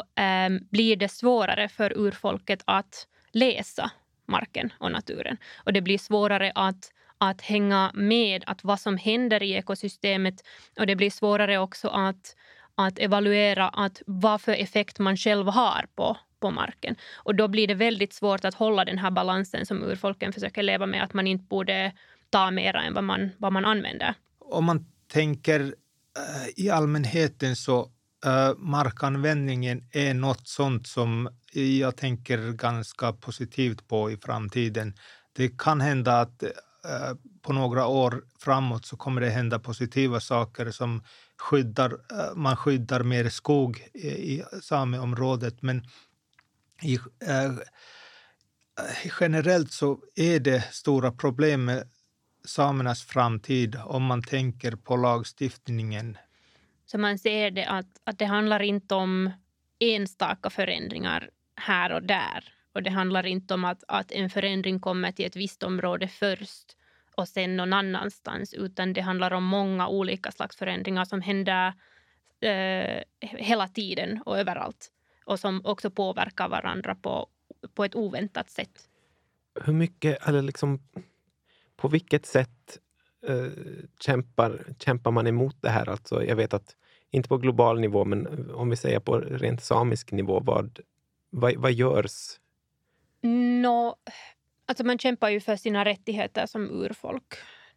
um, 0.47 0.67
blir 0.71 0.97
det 0.97 1.09
svårare 1.09 1.69
för 1.69 1.99
urfolket 1.99 2.63
att 2.65 3.07
läsa 3.33 3.91
marken 4.27 4.73
och 4.79 4.93
naturen. 4.93 5.37
Och 5.57 5.73
det 5.73 5.81
blir 5.81 5.99
svårare 5.99 6.53
att 6.55 6.93
att 7.19 7.41
hänga 7.41 7.91
med 7.95 8.45
att 8.47 8.65
vad 8.65 8.81
som 8.81 8.97
händer 8.97 9.43
i 9.43 9.53
ekosystemet 9.53 10.35
och 10.79 10.87
det 10.87 10.97
blir 10.97 11.11
svårare 11.11 11.59
också 11.59 11.89
att, 11.89 12.37
att 12.75 12.99
evaluera 12.99 13.69
att 13.69 14.03
vad 14.07 14.41
för 14.41 14.53
effekt 14.53 14.99
man 14.99 15.17
själv 15.17 15.47
har 15.47 15.87
på, 15.95 16.17
på 16.41 16.51
marken. 16.51 16.97
Och 17.15 17.35
då 17.35 17.49
blir 17.49 17.67
det 17.69 17.75
väldigt 17.75 18.13
svårt 18.13 18.45
att 18.45 18.55
hålla 18.55 18.85
den 18.85 18.99
här 18.99 19.11
balansen 19.11 19.67
som 19.67 19.83
urfolken 19.83 20.33
försöker 20.33 20.63
leva 20.63 20.87
med, 20.87 21.03
att 21.03 21.15
man 21.15 21.27
inte 21.27 21.45
borde 21.45 21.93
ta 22.31 22.51
mera 22.51 22.83
än 22.83 22.95
vad 22.95 23.05
man, 23.05 23.31
vad 23.39 23.53
man 23.53 23.65
använder. 23.65 24.15
Om 24.39 24.65
man 24.65 24.87
tänker 25.13 25.61
uh, 25.61 26.49
i 26.57 26.71
allmänheten 26.71 27.57
så 27.57 27.81
uh, 28.27 28.57
markanvändningen 28.59 29.89
är 29.93 30.15
något 30.15 30.49
sånt 30.49 30.87
som 30.87 31.29
jag 31.53 31.97
tänker 31.97 32.53
ganska 32.53 33.13
positivt 33.13 33.89
på 33.89 34.11
i 34.11 34.17
framtiden. 34.17 34.95
Det 35.37 35.59
kan 35.59 35.81
hända 35.81 36.21
att 36.21 36.43
Eh, 36.85 37.15
på 37.43 37.53
några 37.53 37.87
år 37.87 38.25
framåt 38.39 38.87
så 38.87 38.97
kommer 38.97 39.21
det 39.21 39.31
hända 39.31 39.59
positiva 39.59 40.21
saker 40.21 40.71
som 40.71 41.03
skyddar, 41.37 41.93
eh, 41.93 42.35
man 42.35 42.57
skyddar 42.57 43.03
mer 43.03 43.29
skog 43.29 43.89
i, 43.95 44.09
i 44.09 44.45
sameområdet. 44.63 45.63
Men 45.63 45.83
i, 46.83 46.95
eh, 47.27 47.53
generellt 49.21 49.73
så 49.73 49.99
är 50.15 50.41
det 50.41 50.75
stora 50.75 51.13
problem 51.13 51.65
med 51.65 51.89
samernas 52.45 53.03
framtid 53.03 53.77
om 53.85 54.03
man 54.05 54.23
tänker 54.23 54.77
på 54.77 54.97
lagstiftningen. 54.97 56.19
Så 56.87 56.99
man 56.99 57.19
ser 57.19 57.51
det 57.51 57.67
att, 57.67 58.01
att 58.05 58.19
det 58.19 58.25
handlar 58.27 58.63
inte 58.63 58.95
om 58.95 59.31
enstaka 59.79 60.51
förändringar 60.51 61.31
här 61.57 61.93
och 61.93 62.03
där 62.03 62.55
och 62.75 62.83
det 62.83 62.91
handlar 62.91 63.27
inte 63.27 63.55
om 63.55 63.65
att, 63.65 63.85
att 63.89 64.13
en 64.13 64.31
förändring 64.31 64.81
kommer 64.81 65.13
till 65.13 65.27
ett 65.27 65.37
visst 65.37 65.63
område 65.63 66.09
först 66.09 66.77
och 67.17 67.29
sen 67.29 67.57
någon 67.57 67.73
annanstans, 67.73 68.55
utan 68.55 68.93
det 68.93 69.01
handlar 69.01 69.31
om 69.31 69.45
många 69.45 69.89
olika 69.89 70.33
slags 70.33 70.57
förändringar 70.57 71.05
som 71.05 71.21
händer 71.21 71.73
eh, 72.41 73.03
hela 73.21 73.69
tiden 73.69 74.23
och 74.27 74.39
överallt 74.39 74.91
och 75.25 75.41
som 75.41 75.61
också 75.65 75.91
påverkar 75.91 76.49
varandra 76.49 76.95
på, 76.95 77.29
på 77.75 77.85
ett 77.85 77.95
oväntat 77.95 78.51
sätt. 78.51 78.89
Hur 79.65 79.73
mycket, 79.73 80.29
eller 80.29 80.43
liksom, 80.43 80.79
på 81.77 81.89
vilket 81.89 82.27
sätt 82.27 82.79
eh, 83.29 83.47
kämpar, 84.01 84.65
kämpar 84.79 85.11
man 85.11 85.27
emot 85.27 85.57
det 85.61 85.71
här? 85.71 85.89
Alltså, 85.89 86.25
jag 86.25 86.37
vet 86.37 86.55
att, 86.55 86.77
inte 87.11 87.29
på 87.29 87.39
global 87.39 87.81
nivå, 87.81 88.05
men 88.05 88.51
om 88.51 88.71
vi 88.71 88.77
säger 88.77 89.01
på 89.01 89.19
rent 89.19 89.63
samisk 89.63 90.13
nivå, 90.13 90.41
vad, 90.41 90.81
vad, 91.31 91.57
vad 91.57 91.73
görs 91.73 92.39
No, 93.29 93.97
alltså 94.67 94.85
man 94.85 94.99
kämpar 94.99 95.29
ju 95.29 95.41
för 95.41 95.57
sina 95.57 95.85
rättigheter 95.85 96.47
som 96.47 96.71
urfolk. 96.71 97.35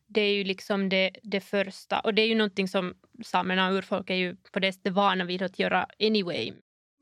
Det 0.07 0.21
är 0.21 0.33
ju 0.33 0.43
liksom 0.43 0.89
det, 0.89 1.11
det 1.23 1.41
första. 1.41 1.99
Och 1.99 2.13
det 2.13 2.21
är 2.21 2.27
ju 2.27 2.35
någonting 2.35 2.67
som 2.67 2.93
samerna 3.23 3.67
och 3.67 3.73
urfolk 3.73 4.09
är 4.09 4.15
ju 4.15 4.35
på 4.35 4.59
det 4.59 4.73
sättet 4.73 4.93
vana 4.93 5.23
vid 5.23 5.41
att 5.41 5.59
göra 5.59 5.87
anyway. 5.99 6.53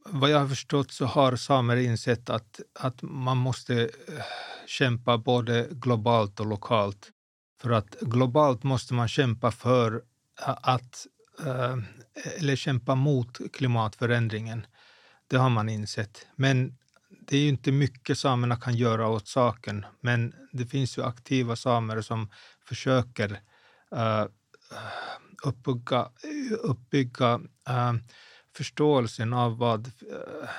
Vad 0.05 0.29
jag 0.29 0.39
har 0.39 0.47
förstått 0.47 0.91
så 0.91 1.05
har 1.05 1.36
samer 1.36 1.75
insett 1.75 2.29
att, 2.29 2.62
att 2.79 3.01
man 3.01 3.38
måste 3.38 3.84
eh, 3.84 3.89
kämpa 4.67 5.17
både 5.17 5.67
globalt 5.71 6.39
och 6.39 6.45
lokalt. 6.45 7.12
För 7.62 7.71
att 7.71 7.99
globalt 7.99 8.63
måste 8.63 8.93
man 8.93 9.08
kämpa 9.08 9.51
för 9.51 10.01
eh, 10.47 10.55
att 10.62 11.08
eh, 11.45 11.77
eller 12.38 12.55
kämpa 12.55 12.95
mot 12.95 13.53
klimatförändringen. 13.53 14.65
Det 15.27 15.38
har 15.38 15.49
man 15.49 15.69
insett. 15.69 16.27
Men 16.36 16.77
det 17.28 17.38
är 17.38 17.42
ju 17.42 17.50
inte 17.50 17.72
mycket 17.72 18.18
samerna 18.18 18.56
kan 18.56 18.76
göra 18.76 19.08
åt 19.08 19.28
saken, 19.28 19.86
men 20.02 20.34
det 20.52 20.66
finns 20.66 20.98
ju 20.98 21.04
aktiva 21.04 21.56
samer 21.56 22.02
som 22.02 22.30
försöker 22.68 23.32
uh, 23.96 24.26
uppbygga, 25.44 26.10
uppbygga 26.62 27.36
uh, 27.70 27.94
förståelsen 28.56 29.34
av 29.34 29.58
vad 29.58 29.88
uh, 29.88 30.50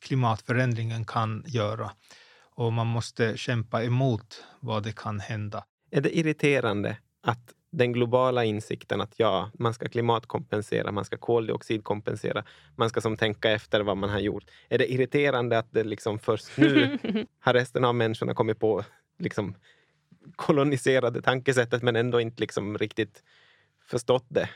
klimatförändringen 0.00 1.04
kan 1.04 1.44
göra. 1.46 1.90
Och 2.54 2.72
man 2.72 2.86
måste 2.86 3.36
kämpa 3.36 3.84
emot 3.84 4.44
vad 4.60 4.82
det 4.82 4.96
kan 4.96 5.20
hända. 5.20 5.64
Är 5.90 6.00
det 6.00 6.18
irriterande 6.18 6.96
att 7.22 7.52
den 7.72 7.92
globala 7.92 8.44
insikten 8.44 9.00
att 9.00 9.14
ja, 9.16 9.50
man 9.54 9.74
ska 9.74 9.88
klimatkompensera, 9.88 10.92
man 10.92 11.04
ska 11.04 11.16
koldioxidkompensera, 11.16 12.44
man 12.76 12.88
ska 12.88 13.00
som 13.00 13.16
tänka 13.16 13.50
efter 13.50 13.80
vad 13.80 13.96
man 13.96 14.10
har 14.10 14.20
gjort. 14.20 14.44
Är 14.68 14.78
det 14.78 14.92
irriterande 14.92 15.58
att 15.58 15.72
det 15.72 15.84
liksom 15.84 16.18
först 16.18 16.58
nu 16.58 16.98
har 17.40 17.54
resten 17.54 17.84
av 17.84 17.94
människorna 17.94 18.34
kommit 18.34 18.58
på 18.58 18.84
liksom 19.18 19.54
koloniserade 20.36 21.22
tankesättet 21.22 21.82
men 21.82 21.96
ändå 21.96 22.20
inte 22.20 22.40
liksom 22.40 22.78
riktigt 22.78 23.22
förstått 23.86 24.26
det? 24.28 24.48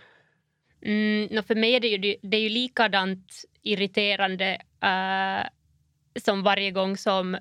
Mm, 0.82 1.28
no, 1.30 1.42
för 1.42 1.54
mig 1.54 1.74
är 1.74 1.80
det 1.80 1.88
ju, 1.88 2.16
det 2.22 2.36
är 2.36 2.40
ju 2.40 2.48
likadant 2.48 3.32
irriterande 3.62 4.60
uh, 4.84 5.48
som 6.16 6.42
varje 6.42 6.70
gång 6.70 6.96
som 6.96 7.34
eh, 7.34 7.40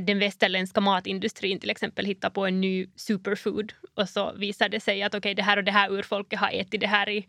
den 0.00 0.18
västerländska 0.18 0.80
matindustrin 0.80 1.60
till 1.60 1.70
exempel 1.70 2.06
hittar 2.06 2.30
på 2.30 2.46
en 2.46 2.60
ny 2.60 2.86
superfood 2.96 3.72
och 3.94 4.08
så 4.08 4.32
visar 4.32 4.68
det 4.68 4.80
sig 4.80 5.02
att 5.02 5.14
okej, 5.14 5.18
okay, 5.18 5.34
det 5.34 5.42
här 5.42 5.56
och 5.56 5.64
det 5.64 5.72
här 5.72 5.92
urfolket 5.92 6.40
har 6.40 6.50
ätit 6.52 6.80
det 6.80 6.86
här 6.86 7.08
i 7.08 7.26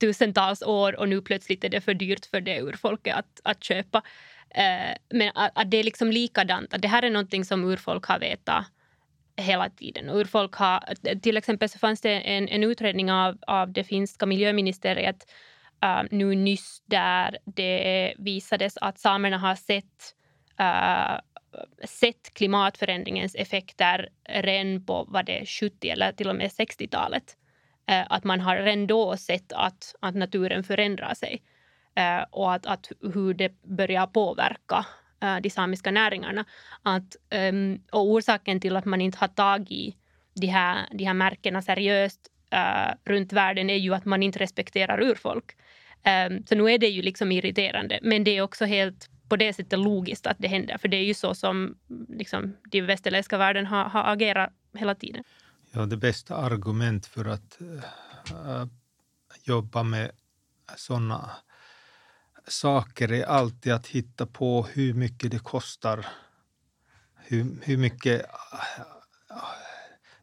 tusentals 0.00 0.62
år 0.62 1.00
och 1.00 1.08
nu 1.08 1.22
plötsligt 1.22 1.64
är 1.64 1.68
det 1.68 1.80
för 1.80 1.94
dyrt 1.94 2.26
för 2.26 2.40
det 2.40 2.60
urfolket 2.60 3.16
att, 3.16 3.40
att 3.44 3.64
köpa. 3.64 4.02
Eh, 4.50 4.96
men 5.10 5.30
att, 5.34 5.50
att, 5.54 5.70
det 5.70 5.76
är 5.76 5.84
liksom 5.84 6.10
likadant, 6.10 6.74
att 6.74 6.82
det 6.82 6.88
här 6.88 7.02
är 7.02 7.10
någonting 7.10 7.44
som 7.44 7.64
urfolk 7.64 8.04
har 8.04 8.18
vetat 8.18 8.64
hela 9.36 9.70
tiden. 9.70 10.10
Urfolk 10.10 10.54
har, 10.54 10.80
till 11.20 11.36
exempel 11.36 11.68
så 11.68 11.78
fanns 11.78 12.00
det 12.00 12.20
en, 12.20 12.48
en 12.48 12.64
utredning 12.64 13.12
av, 13.12 13.38
av 13.46 13.72
det 13.72 13.84
finska 13.84 14.26
miljöministeriet 14.26 15.26
uh, 15.84 16.02
nu 16.10 16.34
nyss 16.34 16.82
där 16.86 17.38
det 17.44 18.14
visades 18.18 18.76
att 18.76 18.98
samerna 18.98 19.38
har 19.38 19.54
sett, 19.54 20.14
uh, 20.60 21.18
sett 21.84 22.34
klimatförändringens 22.34 23.34
effekter 23.34 24.08
redan 24.28 24.86
på 24.86 25.04
vad 25.08 25.26
det 25.26 25.46
70 25.46 25.88
eller 25.88 26.12
till 26.12 26.28
och 26.28 26.36
med 26.36 26.50
60-talet. 26.50 27.36
Uh, 27.90 27.96
äh, 27.96 28.06
att 28.10 28.24
man 28.24 28.40
har 28.40 28.56
redan 28.56 28.86
då 28.86 29.16
sett 29.16 29.52
att, 29.52 29.94
att 30.00 30.14
naturen 30.14 30.64
förändrar 30.64 31.14
sig 31.14 31.42
och 32.30 32.52
att, 32.52 32.66
att 32.66 32.92
hur 33.14 33.34
det 33.34 33.62
börjar 33.62 34.06
påverka 34.06 34.86
de 35.42 35.50
samiska 35.50 35.90
näringarna. 35.90 36.44
Att, 36.82 37.16
um, 37.50 37.82
och 37.92 38.10
orsaken 38.10 38.60
till 38.60 38.76
att 38.76 38.84
man 38.84 39.00
inte 39.00 39.18
har 39.18 39.28
tagit 39.28 39.96
de 40.34 40.46
här, 40.46 40.88
de 40.90 41.04
här 41.04 41.14
märkena 41.14 41.62
seriöst 41.62 42.30
uh, 42.54 42.94
runt 43.04 43.32
världen 43.32 43.70
är 43.70 43.76
ju 43.76 43.94
att 43.94 44.04
man 44.04 44.22
inte 44.22 44.38
respekterar 44.38 45.02
urfolk. 45.02 45.56
Um, 46.06 46.46
så 46.46 46.54
nu 46.54 46.70
är 46.70 46.78
det 46.78 46.88
ju 46.88 47.02
liksom 47.02 47.32
irriterande, 47.32 47.98
men 48.02 48.24
det 48.24 48.36
är 48.36 48.42
också 48.42 48.64
helt 48.64 49.10
på 49.28 49.36
det 49.36 49.52
sättet 49.52 49.78
logiskt 49.78 50.26
att 50.26 50.36
det 50.38 50.48
händer, 50.48 50.78
för 50.78 50.88
det 50.88 50.96
är 50.96 51.04
ju 51.04 51.14
så 51.14 51.34
som 51.34 51.56
mm, 51.90 52.06
liksom, 52.08 52.56
de 52.70 52.82
västerländska 52.82 53.38
världen 53.38 53.66
har, 53.66 53.84
har 53.84 54.12
agerat 54.12 54.50
hela 54.74 54.94
tiden. 54.94 55.24
Ja, 55.72 55.86
det 55.86 55.96
bästa 55.96 56.36
argument 56.36 57.06
för 57.06 57.24
att 57.24 57.58
uh, 57.60 58.66
jobba 59.44 59.82
med 59.82 60.10
sådana 60.76 61.30
saker 62.46 63.12
är 63.12 63.24
alltid 63.24 63.72
att 63.72 63.86
hitta 63.86 64.26
på 64.26 64.62
hur 64.62 64.94
mycket 64.94 65.30
det 65.30 65.38
kostar. 65.38 66.06
Hur, 67.16 67.56
hur 67.62 67.76
mycket 67.76 68.22
äh, 68.22 68.80
äh, 69.30 69.44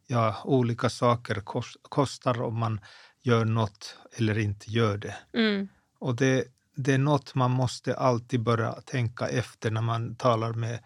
ja, 0.07 0.41
olika 0.45 0.89
saker 0.89 1.41
kostar 1.81 2.41
om 2.41 2.59
man 2.59 2.79
gör 3.21 3.45
något 3.45 3.97
eller 4.17 4.37
inte 4.37 4.71
gör 4.71 4.97
det. 4.97 5.15
Mm. 5.33 5.67
Och 5.99 6.15
det, 6.15 6.47
det 6.75 6.93
är 6.93 6.97
något 6.97 7.35
man 7.35 7.51
måste 7.51 7.95
alltid 7.95 8.43
börja 8.43 8.71
tänka 8.71 9.27
efter 9.29 9.71
när 9.71 9.81
man 9.81 10.15
talar 10.15 10.53
med 10.53 10.79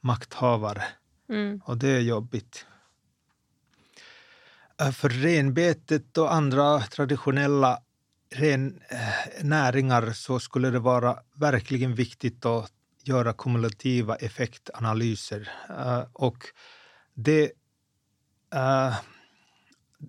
makthavare. 0.00 0.84
Mm. 1.28 1.60
Och 1.64 1.76
det 1.76 1.88
är 1.88 2.00
jobbigt. 2.00 2.66
Äh, 4.80 4.90
för 4.90 5.08
renbetet 5.08 6.18
och 6.18 6.34
andra 6.34 6.80
traditionella 6.80 7.78
ren 8.34 8.80
eh, 8.88 9.44
näringar 9.44 10.12
så 10.12 10.40
skulle 10.40 10.70
det 10.70 10.78
vara 10.78 11.18
verkligen 11.34 11.94
viktigt 11.94 12.46
att 12.46 12.72
göra 13.04 13.32
kumulativa 13.32 14.16
effektanalyser. 14.16 15.50
Uh, 15.70 16.04
och 16.12 16.46
det, 17.14 17.52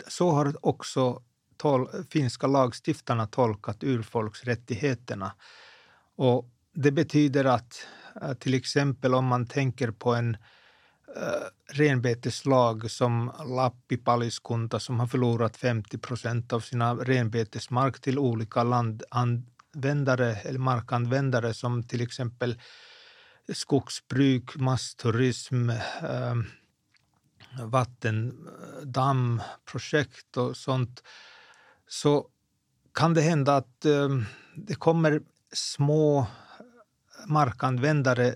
så 0.07 0.31
har 0.31 0.65
också 0.65 1.23
tol, 1.61 1.87
finska 2.09 2.47
lagstiftarna 2.47 3.27
tolkat 3.27 3.83
urfolksrättigheterna. 3.83 5.31
Och 6.15 6.49
det 6.73 6.91
betyder 6.91 7.45
att 7.45 7.87
eh, 8.21 8.33
till 8.33 8.53
exempel 8.53 9.13
om 9.13 9.25
man 9.25 9.47
tänker 9.47 9.91
på 9.91 10.13
en 10.13 10.37
uh, 11.17 11.47
renbeteslag 11.73 12.91
som 12.91 13.31
Lappi-Paliskunta 13.31 14.79
som 14.79 14.99
har 14.99 15.07
förlorat 15.07 15.57
50 15.57 15.97
procent 15.97 16.53
av 16.53 16.59
sina 16.59 16.95
renbetesmark 16.95 18.01
till 18.01 18.19
olika 18.19 18.63
landanvändare 18.63 20.35
eller 20.35 20.59
markanvändare 20.59 21.53
som 21.53 21.83
till 21.83 22.01
exempel 22.01 22.59
skogsbruk, 23.53 24.55
massturism, 24.55 25.69
eh, 25.69 26.35
vattendammprojekt 27.63 30.37
och 30.37 30.57
sånt 30.57 31.03
så 31.91 32.27
kan 32.93 33.13
det 33.13 33.21
hända 33.21 33.55
att 33.55 33.85
ehm, 33.85 34.25
det 34.55 34.75
kommer 34.75 35.21
små 35.53 36.27
markanvändare 37.27 38.35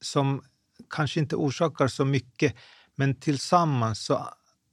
som 0.00 0.42
kanske 0.90 1.20
inte 1.20 1.36
orsakar 1.36 1.88
så 1.88 2.04
mycket 2.04 2.54
men 2.94 3.20
tillsammans 3.20 4.04
så 4.04 4.28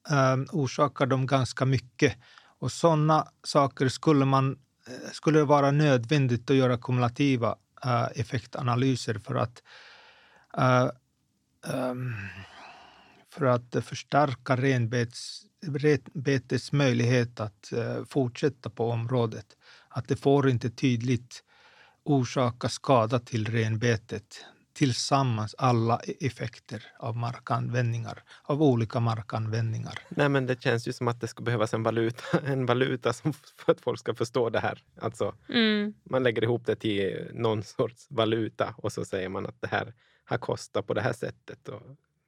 ehm, 0.10 0.48
orsakar 0.52 1.06
de 1.06 1.26
ganska 1.26 1.66
mycket. 1.66 2.18
Och 2.60 2.72
sådana 2.72 3.28
saker 3.44 3.90
skulle, 3.90 4.26
man, 4.26 4.52
eh, 4.88 5.12
skulle 5.12 5.40
det 5.40 5.46
vara 5.46 5.72
nödvändigt 5.72 6.50
att 6.50 6.56
göra 6.56 6.78
kumulativa 6.78 7.56
eh, 7.86 8.08
effektanalyser 8.16 9.20
för 9.20 9.36
att, 9.36 9.64
äh, 10.58 10.90
för 13.34 13.46
att 13.46 13.86
förstärka 13.86 14.56
renbets, 14.56 15.42
renbetets 15.62 16.72
möjlighet 16.72 17.40
att 17.40 17.74
fortsätta 18.08 18.70
på 18.70 18.90
området. 18.90 19.46
Att 19.90 20.08
det 20.08 20.16
får 20.16 20.50
inte 20.50 20.70
tydligt 20.70 21.44
orsaka 22.04 22.70
skada 22.70 23.20
till 23.20 23.46
renbetet 23.46 24.46
tillsammans 24.74 25.56
alla 25.58 26.00
e- 26.04 26.14
effekter 26.20 26.86
av 27.00 27.18
markanvändningar, 27.18 28.24
av 28.44 28.64
olika 28.64 29.00
markanvändningar. 29.00 30.00
Nej, 30.10 30.30
men 30.30 30.46
det 30.46 30.62
känns 30.62 30.88
ju 30.88 30.94
som 30.94 31.08
att 31.08 31.22
det 31.22 31.28
skulle 31.28 31.46
behövas 31.46 31.74
en 31.74 31.84
valuta, 31.84 32.40
en 32.46 32.66
valuta 32.66 33.14
som, 33.14 33.34
för 33.34 33.72
att 33.72 33.82
folk 33.82 34.00
ska 34.00 34.16
förstå 34.16 34.50
det 34.50 34.60
här. 34.60 34.84
Alltså, 35.02 35.36
mm. 35.50 35.94
Man 36.04 36.24
lägger 36.24 36.44
ihop 36.44 36.66
det 36.66 36.76
till 36.76 37.30
någon 37.34 37.64
sorts 37.64 38.08
valuta 38.10 38.76
och 38.78 38.92
så 38.92 39.06
säger 39.06 39.30
man 39.30 39.46
att 39.46 39.62
det 39.62 39.68
här 39.68 39.94
har 40.26 40.38
kostat 40.38 40.88
på 40.88 40.94
det 40.94 41.02
här 41.02 41.14
sättet. 41.14 41.70
Och, 41.70 41.82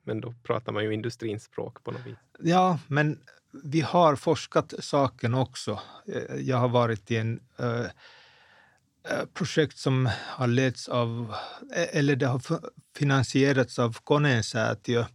men 0.05 0.21
då 0.21 0.33
pratar 0.43 0.71
man 0.71 0.83
ju 0.83 0.93
industrins 0.93 1.43
språk 1.43 1.83
på 1.83 1.91
något 1.91 2.05
vis. 2.05 2.17
Ja, 2.39 2.79
men 2.87 3.19
vi 3.63 3.81
har 3.81 4.15
forskat 4.15 4.73
saken 4.79 5.33
också. 5.33 5.79
Eh, 6.07 6.35
jag 6.35 6.57
har 6.57 6.69
varit 6.69 7.11
i 7.11 7.17
en 7.17 7.39
Eh, 7.59 7.85
eh 9.11 9.25
projekt 9.33 9.77
som 9.77 10.09
har 10.15 10.47
letts 10.47 10.89
av, 10.89 11.35
eh, 11.75 11.97
eller 11.97 12.15
det 12.15 12.25
har 12.25 12.41
finansierats 12.97 13.79
av 13.79 13.97
Konensäätiö 14.03 15.05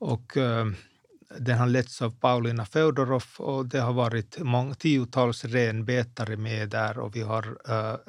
och 0.00 0.32
den 1.38 1.58
har 1.58 1.66
letts 1.66 2.02
av 2.02 2.10
Paulina 2.20 2.66
Feodorov 2.66 3.24
och 3.38 3.66
det 3.66 3.80
har 3.80 3.92
varit 3.92 4.38
många, 4.38 4.74
tiotals 4.74 5.44
renbetare 5.44 6.36
med 6.36 6.68
där 6.68 6.98
och 6.98 7.16
vi 7.16 7.22
har 7.22 7.58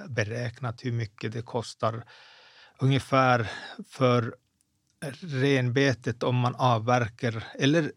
beräknat 0.07 0.85
hur 0.85 0.91
mycket 0.91 1.31
det 1.33 1.41
kostar 1.41 2.03
ungefär 2.79 3.51
för 3.89 4.35
renbetet 5.21 6.23
om 6.23 6.35
man 6.35 6.55
avverkar, 6.55 7.43
eller 7.59 7.91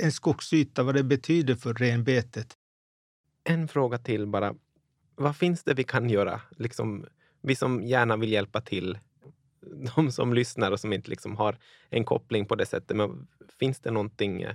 en 0.00 0.12
skogsyta, 0.12 0.82
vad 0.82 0.94
det 0.94 1.02
betyder 1.02 1.54
för 1.54 1.74
renbetet. 1.74 2.56
En 3.44 3.68
fråga 3.68 3.98
till 3.98 4.26
bara 4.26 4.54
vad 5.14 5.36
finns 5.36 5.64
det 5.64 5.74
vi 5.74 5.84
kan 5.84 6.10
göra? 6.10 6.40
Liksom, 6.58 7.06
vi 7.42 7.56
som 7.56 7.82
gärna 7.82 8.16
vill 8.16 8.32
hjälpa 8.32 8.60
till, 8.60 8.98
de 9.96 10.12
som 10.12 10.34
lyssnar 10.34 10.70
och 10.70 10.80
som 10.80 10.92
inte 10.92 11.10
liksom 11.10 11.36
har 11.36 11.58
en 11.90 12.04
koppling 12.04 12.46
på 12.46 12.54
det 12.54 12.66
sättet. 12.66 12.96
Men 12.96 13.28
finns 13.58 13.80
det 13.80 13.90
någonting 13.90 14.42
eh, 14.42 14.54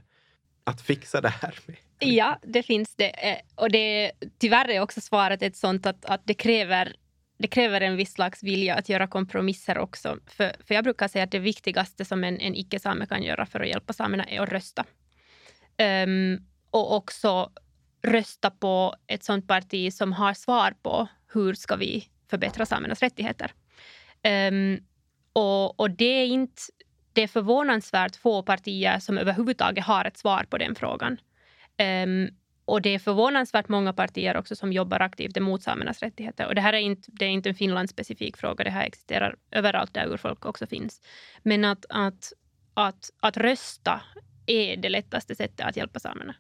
att 0.64 0.82
fixa 0.82 1.22
det 1.22 1.30
här 1.30 1.60
med? 1.66 1.78
Ja, 2.00 2.40
det 2.44 2.64
finns 2.64 2.96
det. 2.96 3.30
Eh, 3.30 3.38
och 3.56 3.72
det, 3.72 4.12
tyvärr 4.38 4.70
är 4.70 4.82
också 4.82 5.02
svaret 5.02 5.42
ett 5.42 5.56
sånt 5.56 5.86
att, 5.86 6.06
att 6.06 6.22
det, 6.26 6.34
kräver, 6.34 6.96
det 7.38 7.48
kräver 7.48 7.82
en 7.82 7.96
viss 7.96 8.14
slags 8.14 8.44
vilja 8.44 8.76
att 8.76 8.90
göra 8.90 9.08
kompromisser 9.08 9.78
också. 9.78 10.20
För, 10.28 10.56
för 10.68 10.76
jag 10.76 10.84
brukar 10.84 11.08
säga 11.08 11.24
att 11.24 11.32
det 11.32 11.40
viktigaste 11.40 12.06
som 12.06 12.24
en, 12.24 12.40
en 12.40 12.56
icke-same 12.56 13.06
kan 13.06 13.24
göra 13.24 13.46
för 13.46 13.60
att 13.60 13.68
hjälpa 13.68 13.94
samerna 13.94 14.24
är 14.24 14.42
att 14.42 14.50
rösta. 14.50 14.86
Um, 16.06 16.46
och 16.70 16.96
också 16.96 17.52
rösta 18.02 18.52
på 18.52 18.96
ett 19.08 19.24
sånt 19.24 19.48
parti 19.48 19.94
som 19.94 20.14
har 20.14 20.34
svar 20.34 20.74
på 20.82 21.08
hur 21.34 21.54
ska 21.54 21.76
vi 21.76 22.08
förbättra 22.30 22.66
samernas 22.66 23.02
rättigheter. 23.02 23.52
Um, 24.52 24.80
och, 25.34 25.80
och, 25.80 25.92
det 25.92 26.06
är 26.06 26.26
inte 26.26 26.62
det 27.14 27.22
är 27.24 27.28
förvånansvärt 27.28 28.16
få 28.16 28.44
partier 28.44 29.00
som 29.00 29.18
överhuvudtaget 29.18 29.86
har 29.86 30.06
ett 30.06 30.18
svar 30.18 30.46
på 30.50 30.58
den 30.58 30.76
frågan. 30.76 31.18
Um, 32.04 32.30
och 32.68 32.82
det 32.82 32.90
är 32.90 33.00
förvånansvärt 33.00 33.70
många 33.70 33.94
partier 33.94 34.38
också 34.38 34.56
som 34.56 34.74
jobbar 34.74 35.00
aktivt 35.00 35.38
emot 35.38 35.64
samernas 35.64 36.00
rättigheter. 36.00 36.48
Och 36.48 36.56
det 36.56 36.62
här 36.62 36.74
är 36.74 36.78
inte, 36.78 37.12
det 37.12 37.26
är 37.26 37.30
inte 37.30 37.50
en 37.50 37.56
Finlandsspecifik 37.56 38.38
fråga, 38.38 38.64
det 38.64 38.70
här 38.70 38.86
existerar 38.86 39.36
överallt 39.52 39.94
där 39.94 40.08
urfolk 40.08 40.46
också 40.46 40.68
finns. 40.68 41.02
Men 41.44 41.66
att, 41.66 41.86
att, 41.90 42.34
att, 42.74 43.10
att 43.20 43.38
rösta 43.38 44.02
är 44.46 44.78
det 44.78 44.90
lättaste 44.90 45.36
sättet 45.36 45.66
att 45.66 45.78
hjälpa 45.78 46.00
samerna. 46.00 46.36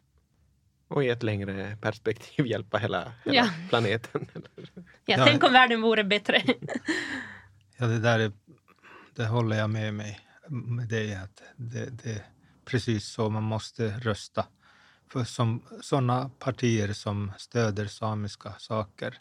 Och 0.88 1.04
i 1.04 1.10
ett 1.10 1.24
längre 1.24 1.78
perspektiv 1.82 2.48
hjälpa 2.48 2.78
hela, 2.78 3.12
hela 3.26 3.38
ja. 3.38 3.50
planeten. 3.70 4.28
ja, 5.06 5.26
tänk 5.26 5.44
om 5.44 5.54
världen 5.54 5.82
vore 5.82 6.04
bättre. 6.04 6.42
ja, 7.78 7.86
det 7.86 8.00
där 8.00 8.20
är, 8.20 8.32
det 9.16 9.26
håller 9.26 9.58
jag 9.58 9.70
med 9.70 9.94
mig 9.94 10.20
med 10.50 10.88
dig. 10.88 11.16
Att 11.16 11.42
det, 11.56 12.04
det 12.04 12.12
är 12.12 12.22
precis 12.66 13.06
så 13.06 13.30
man 13.30 13.44
måste 13.44 13.88
rösta 13.88 14.46
för 15.10 15.24
som, 15.24 15.64
sådana 15.82 16.30
partier 16.40 16.94
som 16.94 17.32
stöder 17.38 17.86
samiska 17.86 18.54
saker. 18.58 19.20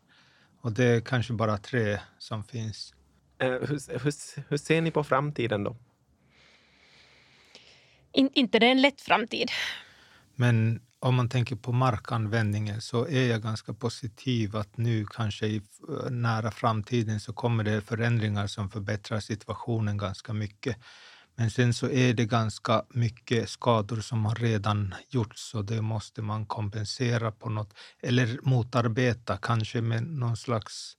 Och 0.61 0.73
det 0.73 0.85
är 0.85 1.01
kanske 1.01 1.33
bara 1.33 1.59
tre 1.59 1.99
som 2.19 2.45
finns. 2.45 2.95
Uh, 3.43 3.51
hur, 3.51 4.01
hur, 4.01 4.13
hur, 4.49 4.57
ser 4.57 4.81
ni 4.81 4.91
på 4.91 5.05
framtiden 5.05 5.65
då? 5.65 5.77
In, 8.13 8.31
inte 8.35 8.59
det 8.59 8.67
är 8.67 8.71
en 8.71 8.83
lätt 8.83 9.01
framtid. 9.01 9.51
Men 10.35 10.81
om 10.99 11.15
man 11.15 11.29
tänker 11.29 11.57
på 11.57 11.73
markanvändningen 11.73 12.81
så 12.81 13.07
är 13.07 13.29
jag 13.31 13.43
ganska 13.43 13.73
positiv 13.75 14.57
att 14.57 14.77
nu 14.77 15.07
kanske 15.07 15.47
i 15.47 15.63
nära 16.11 16.51
framtiden 16.51 17.21
så 17.21 17.33
kommer 17.33 17.65
det 17.65 17.81
förändringar 17.81 18.47
som 18.47 18.71
förbättrar 18.71 19.21
situationen 19.21 19.99
ganska 19.99 20.33
mycket. 20.33 20.77
Men 21.39 21.51
sen 21.51 21.75
så 21.75 21.91
är 21.91 22.15
det 22.15 22.25
ganska 22.25 22.85
mycket 22.89 23.49
skador 23.49 24.01
som 24.01 24.25
har 24.25 24.35
redan 24.35 24.95
gjorts 25.09 25.55
och 25.55 25.65
det 25.65 25.83
måste 25.83 26.23
man 26.23 26.47
kompensera 26.47 27.33
på 27.33 27.49
något 27.49 27.75
eller 28.03 28.39
motarbeta, 28.43 29.37
kanske 29.37 29.81
med 29.81 30.03
någon 30.03 30.37
slags 30.37 30.97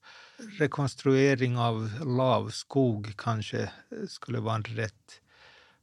rekonstruering 0.58 1.58
av 1.58 1.90
lavskog 2.04 3.14
kanske 3.16 3.62
eh, 3.62 4.06
skulle 4.08 4.40
vara 4.40 4.54
en 4.54 4.64
rätt 4.64 5.20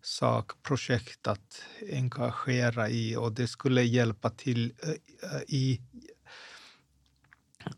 sak, 0.02 0.64
projekt 0.64 1.28
att 1.28 1.62
engagera 1.92 2.90
i 2.90 3.16
och 3.16 3.32
det 3.32 3.48
skulle 3.48 3.82
hjälpa 3.82 4.30
till 4.30 4.74
eh, 4.84 4.90
eh, 4.90 5.42
i 5.48 5.82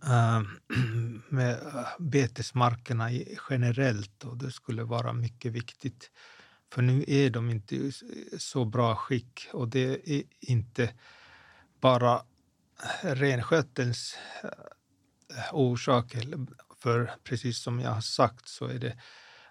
med 1.30 1.60
betesmarkerna 2.00 3.10
generellt 3.50 4.24
och 4.24 4.38
det 4.38 4.52
skulle 4.52 4.84
vara 4.84 5.13
mycket 5.13 5.52
viktigt. 5.52 6.12
För 6.73 6.82
nu 6.82 7.03
är 7.08 7.30
de 7.30 7.49
inte 7.49 7.75
i 7.75 7.91
så 8.38 8.65
bra 8.65 8.95
skick 8.95 9.47
och 9.53 9.67
det 9.67 10.10
är 10.10 10.23
inte 10.39 10.93
bara 11.80 12.21
renskötselns 13.01 14.17
eh, 14.43 15.53
orsak. 15.53 16.15
För 16.77 17.12
precis 17.23 17.60
som 17.60 17.80
jag 17.80 17.91
har 17.91 18.01
sagt 18.01 18.47
så 18.47 18.65
är 18.65 18.80
det 18.80 18.97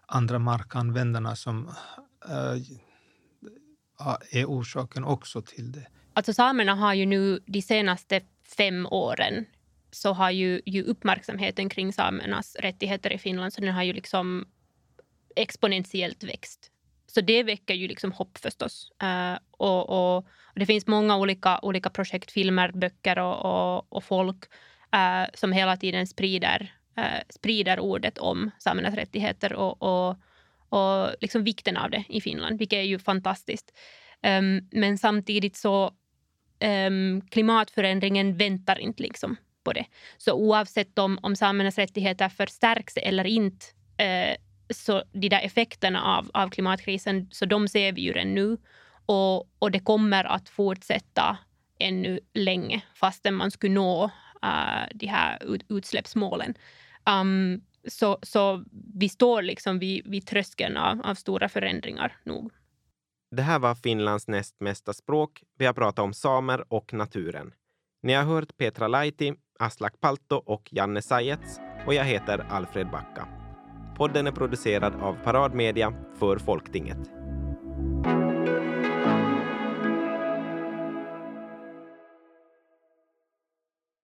andra 0.07 0.39
markanvändarna 0.39 1.37
som 1.37 1.69
eh, 2.29 2.57
är 4.31 4.45
orsaken 4.45 5.05
också 5.05 5.43
till 5.43 5.73
det. 5.73 5.87
Alltså 6.13 6.33
samerna 6.33 6.75
har 6.75 6.95
ju 6.95 7.07
nu 7.07 7.41
de 7.47 7.63
senaste 7.63 8.21
fem 8.57 8.87
åren 8.87 9.45
så 9.91 10.13
har 10.13 10.31
ju, 10.31 10.61
ju 10.67 10.83
uppmärksamheten 10.83 11.69
kring 11.69 11.93
samernas 11.93 12.57
rättigheter 12.57 13.13
i 13.13 13.19
Finland 13.19 13.53
så 13.53 13.61
den 13.61 13.75
har 13.75 13.83
ju 13.83 13.93
liksom 13.93 14.49
exponentiellt 15.37 16.25
växt. 16.25 16.71
Så 17.07 17.21
det 17.21 17.43
väcker 17.43 17.75
ju 17.75 17.89
liksom 17.89 18.13
hopp 18.13 18.39
förstås. 18.39 18.93
Uh, 19.03 19.39
och, 19.51 19.89
och, 19.89 20.17
och, 20.17 20.29
det 20.55 20.67
finns 20.67 20.87
många 20.87 21.17
olika, 21.17 21.59
olika 21.63 21.91
projekt, 21.91 22.33
filmer, 22.33 22.73
böcker 22.73 23.19
och, 23.19 23.45
och, 23.45 23.93
och 23.93 24.05
folk 24.05 24.45
uh, 24.95 25.27
som 25.35 25.53
hela 25.53 25.77
tiden 25.77 26.07
sprider, 26.07 26.75
uh, 26.99 27.21
sprider 27.29 27.81
ordet 27.81 28.19
om 28.19 28.51
samernas 28.59 28.95
rättigheter 28.95 29.53
och, 29.53 29.83
och, 29.83 30.17
och 30.69 31.15
liksom 31.21 31.45
vikten 31.45 31.77
av 31.77 31.91
det 31.91 32.05
i 32.09 32.21
Finland, 32.21 32.59
vilket 32.59 32.77
är 32.77 32.83
ju 32.83 32.99
fantastiskt. 32.99 33.73
Um, 34.23 34.69
men 34.73 34.99
samtidigt 34.99 35.57
så 35.57 35.93
um, 36.89 37.21
klimatförändringen 37.31 38.37
väntar 38.37 38.79
inte 38.79 39.03
liksom 39.03 39.37
på 39.65 39.73
det. 39.73 39.85
Så 40.17 40.33
oavsett 40.33 40.99
om, 40.99 41.19
om 41.23 41.37
samernas 41.37 41.79
rättigheter 41.79 42.29
förstärks 42.29 42.97
eller 42.97 43.27
inte 43.27 43.67
så 44.71 45.03
de 45.13 45.29
där 45.29 45.41
effekterna 45.45 46.03
av, 46.03 46.31
av 46.35 46.49
klimatkrisen, 46.49 47.29
så 47.31 47.47
de 47.47 47.69
ser 47.69 47.93
vi 47.93 48.01
ju 48.01 48.13
redan 48.13 48.35
nu. 48.35 48.59
Och, 49.07 49.49
och 49.59 49.71
det 49.71 49.81
kommer 49.81 50.25
att 50.25 50.49
fortsätta 50.49 51.39
ännu 51.79 52.21
länge 52.35 52.83
fastän 52.95 53.35
man 53.35 53.51
skulle 53.51 53.75
nå 53.75 54.05
uh, 54.45 54.89
de 54.95 55.07
här 55.07 55.39
utsläppsmålen. 55.69 56.55
Um, 57.11 57.63
så, 57.89 58.19
så 58.23 58.65
vi 58.95 59.09
står 59.09 59.43
liksom 59.43 59.79
vid, 59.79 60.07
vid 60.07 60.27
tröskeln 60.27 60.77
av, 60.77 61.01
av 61.05 61.15
stora 61.15 61.49
förändringar 61.49 62.17
nog. 62.25 62.53
Det 63.31 63.43
här 63.43 63.59
var 63.59 63.75
Finlands 63.75 64.29
näst 64.29 64.61
mesta 64.61 64.93
språk. 64.93 65.43
Vi 65.59 65.67
har 65.67 65.73
pratat 65.73 65.99
om 65.99 66.15
samer 66.15 66.73
och 66.73 66.93
naturen. 66.93 67.55
Ni 68.03 68.13
har 68.13 68.25
hört 68.25 68.57
Petra 68.57 68.89
Laiti, 68.89 69.35
Aslak 69.59 70.01
Palto 70.01 70.37
och 70.37 70.69
Janne 70.73 71.03
Sajets 71.03 71.61
och 71.87 71.95
jag 71.95 72.05
heter 72.05 72.39
Alfred 72.39 72.91
Backa. 72.91 73.46
Podden 73.97 74.27
är 74.27 74.33
producerad 74.33 74.95
av 75.03 75.17
Paradmedia 75.25 75.93
för 76.19 76.39
Folktinget. 76.39 76.99